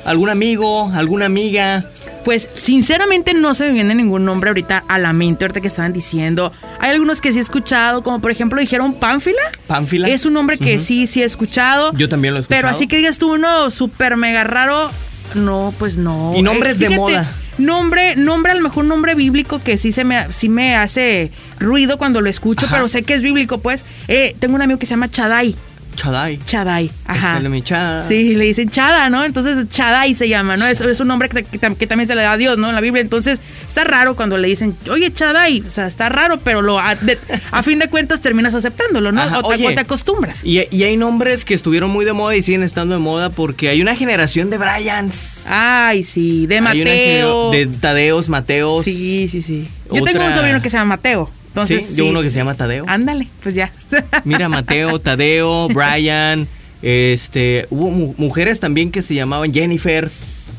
¿Algún 0.05 0.29
amigo? 0.29 0.91
¿Alguna 0.93 1.25
amiga? 1.25 1.83
Pues 2.25 2.49
sinceramente 2.57 3.33
no 3.33 3.53
se 3.53 3.65
me 3.65 3.71
viene 3.71 3.95
ningún 3.95 4.25
nombre 4.25 4.49
ahorita 4.49 4.83
a 4.87 4.97
la 4.97 5.13
mente, 5.13 5.45
ahorita 5.45 5.61
que 5.61 5.67
estaban 5.67 5.93
diciendo. 5.93 6.51
Hay 6.79 6.91
algunos 6.91 7.21
que 7.21 7.31
sí 7.31 7.37
he 7.37 7.41
escuchado, 7.41 8.03
como 8.03 8.19
por 8.19 8.31
ejemplo 8.31 8.59
dijeron 8.59 8.93
Pánfila. 8.93 9.41
¿Pánfila? 9.67 10.07
Es 10.09 10.25
un 10.25 10.33
nombre 10.33 10.57
que 10.57 10.79
sí, 10.79 11.07
sí 11.07 11.21
he 11.21 11.25
escuchado. 11.25 11.91
Yo 11.93 12.09
también 12.09 12.33
lo 12.33 12.39
he 12.39 12.41
escuchado. 12.41 12.61
Pero 12.61 12.69
así 12.69 12.87
que 12.87 12.97
digas 12.97 13.17
tú 13.17 13.33
uno 13.33 13.69
súper 13.69 14.17
mega 14.17 14.43
raro, 14.43 14.89
no, 15.35 15.73
pues 15.77 15.97
no. 15.97 16.33
Y 16.35 16.41
nombres 16.41 16.79
de 16.79 16.87
fíjate, 16.87 16.97
moda. 16.99 17.31
Nombre, 17.57 18.15
nombre, 18.15 18.53
a 18.53 18.55
lo 18.55 18.61
mejor 18.61 18.85
nombre 18.85 19.15
bíblico 19.15 19.61
que 19.61 19.77
sí 19.77 19.91
se 19.91 20.05
me, 20.05 20.31
sí 20.31 20.47
me 20.47 20.75
hace 20.77 21.31
ruido 21.59 21.97
cuando 21.97 22.21
lo 22.21 22.29
escucho, 22.29 22.65
Ajá. 22.65 22.75
pero 22.75 22.87
sé 22.87 23.03
que 23.03 23.13
es 23.13 23.21
bíblico, 23.21 23.57
pues. 23.59 23.85
Eh, 24.07 24.35
tengo 24.39 24.55
un 24.55 24.61
amigo 24.61 24.79
que 24.79 24.85
se 24.85 24.91
llama 24.91 25.11
Chadai. 25.11 25.55
Chadai. 25.99 26.39
Chadai, 26.45 26.89
ajá. 27.05 27.39
Me 27.41 27.61
Chada. 27.61 28.07
Sí, 28.07 28.33
le 28.33 28.45
dicen 28.45 28.69
Chada, 28.69 29.09
¿no? 29.09 29.25
Entonces 29.25 29.67
Chadai 29.67 30.15
se 30.15 30.29
llama, 30.29 30.55
¿no? 30.55 30.65
Es, 30.65 30.79
es 30.79 30.99
un 31.01 31.09
nombre 31.09 31.27
que, 31.27 31.43
que 31.43 31.59
tam- 31.59 31.75
que 31.75 31.87
también 31.87 32.07
se 32.07 32.15
le 32.15 32.21
da 32.21 32.31
a 32.31 32.37
Dios, 32.37 32.57
¿no? 32.57 32.69
En 32.69 32.75
la 32.75 32.79
Biblia. 32.81 33.01
Entonces 33.01 33.41
está 33.67 33.83
raro 33.83 34.15
cuando 34.15 34.37
le 34.37 34.47
dicen, 34.47 34.77
oye, 34.89 35.11
Chadai. 35.11 35.61
O 35.67 35.69
sea, 35.71 35.87
está 35.87 36.07
raro, 36.07 36.39
pero 36.41 36.61
lo, 36.61 36.79
a, 36.79 36.95
de- 36.95 37.17
a 37.51 37.63
fin 37.63 37.79
de 37.79 37.89
cuentas 37.89 38.21
terminas 38.21 38.55
aceptándolo, 38.55 39.11
¿no? 39.11 39.21
Ajá, 39.21 39.39
o, 39.39 39.49
te, 39.49 39.55
oye. 39.55 39.67
o 39.67 39.73
te 39.73 39.79
acostumbras. 39.81 40.45
Y, 40.45 40.61
y 40.71 40.83
hay 40.83 40.95
nombres 40.95 41.43
que 41.43 41.53
estuvieron 41.53 41.89
muy 41.89 42.05
de 42.05 42.13
moda 42.13 42.33
y 42.35 42.41
siguen 42.43 42.63
estando 42.63 42.95
de 42.95 43.01
moda 43.01 43.29
porque 43.29 43.67
hay 43.67 43.81
una 43.81 43.95
generación 43.95 44.49
de 44.49 44.57
Bryans. 44.57 45.43
Ay, 45.47 46.05
sí, 46.05 46.47
de 46.47 46.55
Hay 46.55 46.61
una 46.61 46.69
Mateo. 46.91 47.51
de 47.51 47.65
Tadeos, 47.67 48.29
Mateos. 48.29 48.85
Sí, 48.85 49.27
sí, 49.29 49.41
sí. 49.41 49.67
Yo 49.91 50.01
Otra- 50.01 50.13
tengo 50.13 50.25
un 50.27 50.33
sobrino 50.33 50.61
que 50.61 50.69
se 50.69 50.77
llama 50.77 50.95
Mateo. 50.95 51.29
Entonces, 51.49 51.85
sí, 51.85 51.95
yo 51.97 52.03
sí. 52.05 52.09
uno 52.09 52.21
que 52.21 52.29
se 52.29 52.37
llama 52.37 52.53
Tadeo. 52.55 52.85
Ándale, 52.87 53.27
pues 53.43 53.53
ya. 53.55 53.71
Mira, 54.23 54.49
Mateo, 54.49 54.99
Tadeo, 54.99 55.67
Brian, 55.73 56.47
Este, 56.81 57.67
hubo 57.69 57.89
mu- 57.91 58.13
mujeres 58.17 58.59
también 58.59 58.91
que 58.91 59.01
se 59.01 59.13
llamaban 59.13 59.53
Jennifer, 59.53 60.09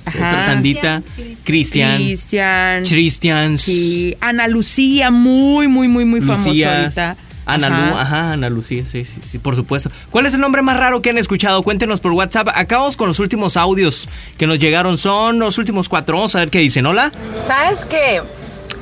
otra 0.06 0.46
tandita, 0.46 1.02
Cristian, 1.44 1.96
Cristian. 1.96 2.84
Christian, 2.84 3.58
Sí, 3.58 4.16
Ana 4.20 4.46
Lucía, 4.48 5.10
muy, 5.10 5.66
muy, 5.68 5.88
muy, 5.88 6.04
muy 6.04 6.20
famosa 6.20 6.80
ahorita. 6.80 7.16
Ana 7.46 7.68
Lu, 7.70 7.96
ajá, 7.96 8.32
Ana 8.34 8.48
Lucía, 8.50 8.84
sí, 8.90 9.04
sí, 9.04 9.20
sí, 9.28 9.38
por 9.38 9.56
supuesto. 9.56 9.90
¿Cuál 10.10 10.26
es 10.26 10.34
el 10.34 10.40
nombre 10.40 10.62
más 10.62 10.76
raro 10.76 11.00
que 11.02 11.10
han 11.10 11.18
escuchado? 11.18 11.62
Cuéntenos 11.62 11.98
por 12.00 12.12
WhatsApp. 12.12 12.48
Acabamos 12.54 12.96
con 12.96 13.08
los 13.08 13.18
últimos 13.18 13.56
audios 13.56 14.08
que 14.38 14.46
nos 14.46 14.58
llegaron. 14.60 14.98
Son 14.98 15.38
los 15.40 15.58
últimos 15.58 15.88
cuatro. 15.88 16.16
Vamos 16.16 16.34
a 16.36 16.40
ver 16.40 16.50
qué 16.50 16.58
dicen. 16.60 16.86
Hola. 16.86 17.10
¿Sabes 17.36 17.84
qué? 17.86 18.20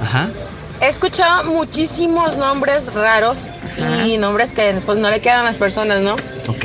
Ajá. 0.02 0.28
He 0.80 0.88
escuchado 0.88 1.44
muchísimos 1.44 2.36
nombres 2.36 2.94
raros 2.94 3.38
y 4.06 4.18
nombres 4.18 4.52
que 4.52 4.80
pues 4.84 4.98
no 4.98 5.10
le 5.10 5.20
quedan 5.20 5.40
a 5.40 5.44
las 5.44 5.58
personas, 5.58 6.00
¿no? 6.00 6.14
Ok. 6.48 6.64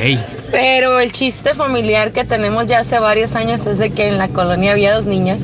Pero 0.51 0.99
el 0.99 1.11
chiste 1.11 1.53
familiar 1.53 2.11
que 2.11 2.23
tenemos 2.23 2.67
ya 2.67 2.79
hace 2.79 2.99
varios 2.99 3.35
años 3.35 3.65
es 3.65 3.79
de 3.79 3.89
que 3.89 4.07
en 4.07 4.17
la 4.17 4.27
colonia 4.27 4.71
había 4.71 4.93
dos 4.93 5.05
niñas 5.05 5.41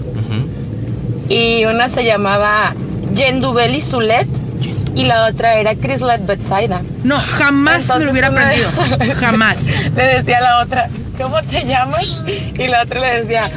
y 1.29 1.63
una 1.65 1.87
se 1.89 2.03
llamaba 2.03 2.73
Yendubeli 3.13 3.81
Zulet 3.81 4.27
y 4.95 5.03
la 5.03 5.27
otra 5.27 5.55
era 5.55 5.75
Crislet 5.75 6.25
Betsaida. 6.25 6.81
No, 7.03 7.19
jamás 7.19 7.87
me 7.87 8.05
lo 8.05 8.11
hubiera 8.11 8.27
aprendido. 8.27 8.69
Jamás. 9.19 9.63
le 9.95 10.03
decía 10.03 10.39
a 10.39 10.41
la 10.41 10.59
otra, 10.61 10.89
¿cómo 11.17 11.41
te 11.43 11.65
llamas? 11.65 12.23
Y 12.27 12.67
la 12.67 12.81
otra 12.81 12.99
le 12.99 13.21
decía, 13.21 13.49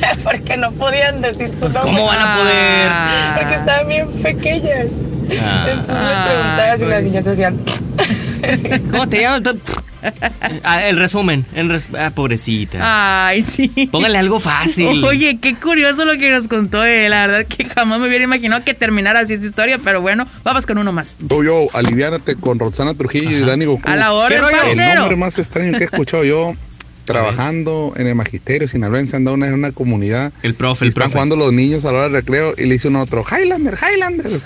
porque 0.24 0.56
no 0.56 0.72
podían 0.72 1.20
decir 1.20 1.48
su 1.48 1.60
nombre. 1.60 1.80
¿cómo 1.80 2.06
van 2.06 2.18
a 2.20 2.36
poder? 2.36 3.38
Porque 3.38 3.54
estaban 3.54 3.88
bien 3.88 4.08
pequeñas. 4.22 4.86
Ah. 5.40 5.66
Entonces 5.70 6.08
les 6.08 6.20
preguntaba 6.20 6.78
si 6.78 6.84
las 6.86 7.02
niñas 7.02 7.24
decían, 7.24 7.58
¿Cómo 8.90 9.08
te 9.08 9.20
llamas? 9.20 9.42
Ah, 10.62 10.86
el 10.86 10.96
resumen. 10.96 11.44
res- 11.52 11.88
ah, 11.98 12.10
pobrecita. 12.14 13.26
Ay, 13.26 13.42
sí. 13.42 13.88
Póngale 13.90 14.18
algo 14.18 14.40
fácil. 14.40 15.04
Oye, 15.04 15.38
qué 15.40 15.56
curioso 15.56 16.04
lo 16.04 16.12
que 16.12 16.30
nos 16.32 16.48
contó 16.48 16.84
él. 16.84 17.10
La 17.10 17.26
verdad 17.26 17.46
que 17.46 17.64
jamás 17.64 17.98
me 17.98 18.08
hubiera 18.08 18.24
imaginado 18.24 18.64
que 18.64 18.74
terminara 18.74 19.20
así 19.20 19.34
esta 19.34 19.46
historia, 19.46 19.78
pero 19.82 20.00
bueno, 20.00 20.26
vamos 20.44 20.66
con 20.66 20.78
uno 20.78 20.92
más. 20.92 21.16
Yo, 21.18 21.42
yo, 21.42 21.66
aliviánate 21.72 22.36
con 22.36 22.58
Roxana 22.58 22.94
Trujillo 22.94 23.38
y 23.38 23.44
Dani 23.44 23.64
Goku. 23.64 23.88
A 23.88 23.96
la 23.96 24.12
hora. 24.12 24.36
El 24.70 24.94
nombre 24.96 25.16
más 25.16 25.38
extraño 25.38 25.72
que 25.72 25.84
he 25.84 25.86
escuchado 25.86 26.24
yo, 26.24 26.54
trabajando 27.12 27.92
en 27.96 28.06
el 28.06 28.14
magisterio 28.14 28.68
sinaloense, 28.68 29.16
andaba 29.16 29.34
una, 29.36 29.48
en 29.48 29.54
una 29.54 29.72
comunidad. 29.72 30.32
El 30.42 30.54
profe, 30.54 30.84
y 30.84 30.86
el 30.86 30.88
están 30.90 31.02
profe. 31.04 31.12
jugando 31.14 31.36
los 31.36 31.52
niños 31.52 31.84
a 31.84 31.92
la 31.92 31.98
hora 31.98 32.08
de 32.08 32.14
recreo 32.20 32.54
y 32.56 32.62
le 32.66 32.74
dice 32.74 32.88
uno 32.88 33.00
a 33.00 33.02
otro, 33.02 33.24
Highlander, 33.24 33.74
Highlander. 33.76 34.40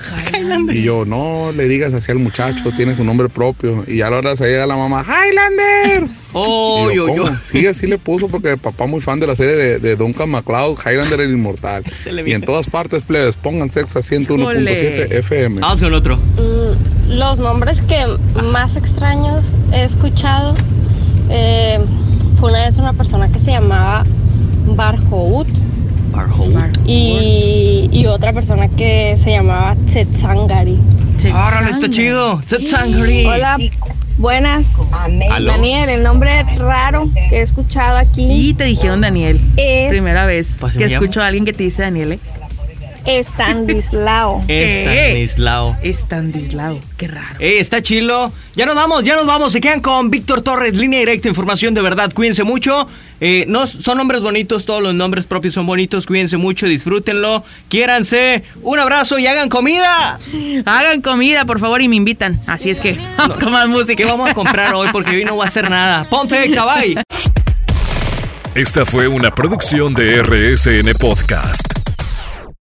Y 0.75 0.83
yo, 0.83 1.05
no 1.05 1.53
le 1.57 1.69
digas 1.69 1.95
así 1.95 2.11
al 2.13 2.19
muchacho, 2.19 2.71
tiene 2.77 2.95
su 2.95 3.05
nombre 3.05 3.29
propio. 3.29 3.85
Y 3.87 4.01
a 4.03 4.11
la 4.11 4.19
hora 4.19 4.37
se 4.37 4.47
llega 4.47 4.67
la 4.67 4.77
mamá, 4.77 5.05
Highlander. 5.05 6.09
Oh, 6.35 6.89
Y 6.91 6.97
yo, 6.97 7.09
yo, 7.09 7.17
yo. 7.27 7.39
Sí, 7.39 7.67
así 7.67 7.87
le 7.87 7.99
puso 7.99 8.27
porque 8.27 8.57
papá 8.57 8.87
muy 8.87 9.03
fan 9.03 9.21
de 9.21 9.27
la 9.27 9.37
serie 9.37 9.55
de, 9.55 9.79
de 9.79 9.97
Duncan 9.97 10.31
MacLeod, 10.31 10.79
Highlander 10.79 11.21
el 11.21 11.31
Inmortal. 11.33 11.85
Y 12.25 12.33
en 12.33 12.41
todas 12.41 12.71
partes, 12.71 13.03
plebes, 13.03 13.37
pongan 13.37 13.71
sexa 13.71 14.01
101.7 14.01 14.31
Híjole. 14.39 15.19
FM. 15.19 15.61
Vamos 15.61 15.83
con 15.83 15.93
otro. 15.93 16.17
Mm, 16.17 17.11
Los 17.19 17.39
nombres 17.39 17.83
que 17.83 18.07
más 18.45 18.77
extraños 18.77 19.45
he 19.75 19.85
escuchado 19.85 20.55
eh, 21.29 21.79
fue 22.43 22.51
una 22.51 22.65
vez 22.65 22.77
una 22.79 22.93
persona 22.93 23.29
que 23.29 23.39
se 23.39 23.53
llamaba 23.53 24.05
Barhout 24.75 25.47
y, 26.85 27.89
y 27.93 28.07
otra 28.07 28.33
persona 28.33 28.67
que 28.67 29.17
se 29.23 29.31
llamaba 29.31 29.77
Tsetsangari. 29.87 30.77
Órale, 31.33 31.71
está 31.71 31.89
chido. 31.89 32.41
Tsetsangari. 32.45 33.27
Hola, 33.27 33.59
buenas. 34.19 34.67
Aló. 35.31 35.53
Daniel, 35.53 35.89
el 35.89 36.03
nombre 36.03 36.43
raro 36.59 37.09
que 37.31 37.37
he 37.39 37.43
escuchado 37.43 37.97
aquí. 37.97 38.27
Y 38.29 38.55
te 38.55 38.65
dijeron 38.65 39.03
Daniel. 39.03 39.41
Es- 39.57 39.91
Primera 39.91 40.27
vez 40.27 40.57
Pues, 40.59 40.73
que 40.73 40.81
¿me 40.81 40.87
llamo? 40.87 41.05
escucho 41.05 41.23
a 41.23 41.27
alguien 41.29 41.45
que 41.45 41.53
te 41.53 41.63
dice 41.63 41.83
Daniel, 41.83 42.11
¿eh? 42.15 42.19
Estanislao. 43.05 44.43
Estanislao. 44.49 45.77
Estanislao. 45.81 46.79
Qué 46.97 47.07
raro. 47.07 47.37
Eh, 47.39 47.61
está 47.61 47.81
chilo. 47.83 48.33
Ya 48.55 48.67
nos 48.67 48.75
vamos, 48.75 49.03
ya 49.03 49.17
nos 49.17 49.27
vamos. 49.27 49.53
Se 49.53 49.61
quedan 49.61 49.81
con 49.81 50.11
Víctor 50.11 50.43
Torres, 50.43 50.77
línea 50.77 51.01
directa, 51.01 51.29
información 51.29 51.73
de 51.73 51.81
verdad. 51.81 52.13
Cuídense 52.13 52.45
mucho. 52.45 52.87
Eh, 53.21 53.45
no, 53.49 53.67
son 53.67 53.97
nombres 53.99 54.21
bonitos, 54.21 54.67
todos 54.67 54.83
los 54.83 54.95
nombres 54.95 55.27
propios 55.27 55.55
son 55.55 55.65
bonitos. 55.65 56.07
Cuídense 56.07 56.37
mucho, 56.37 56.67
disfrútenlo. 56.67 57.45
Quiéranse. 57.69 58.45
Un 58.63 58.79
abrazo 58.79 59.19
y 59.19 59.27
hagan 59.27 59.49
comida. 59.49 60.19
Hagan 60.67 61.01
comida, 61.01 61.47
por 61.47 61.61
favor, 61.61 61.81
y 61.81 61.89
me 61.89 61.97
invitan. 61.97 62.41
Así 62.47 62.69
es 62.69 62.81
que 62.81 62.99
vamos 63.17 63.39
con 63.39 63.53
más 63.53 63.69
música. 63.69 63.97
¿Qué 63.97 64.05
vamos 64.05 64.31
a 64.31 64.35
comprar 64.35 64.75
hoy? 64.75 64.89
Porque 64.93 65.17
hoy 65.17 65.25
no 65.25 65.35
voy 65.35 65.45
a 65.45 65.49
hacer 65.49 65.71
nada. 65.71 66.09
Ponte 66.11 66.45
exa, 66.45 66.65
bye. 66.65 67.03
Esta 68.55 68.85
fue 68.85 69.09
una 69.09 69.35
producción 69.35 69.95
de 69.95 70.23
RSN 70.23 70.93
Podcast. 70.99 71.72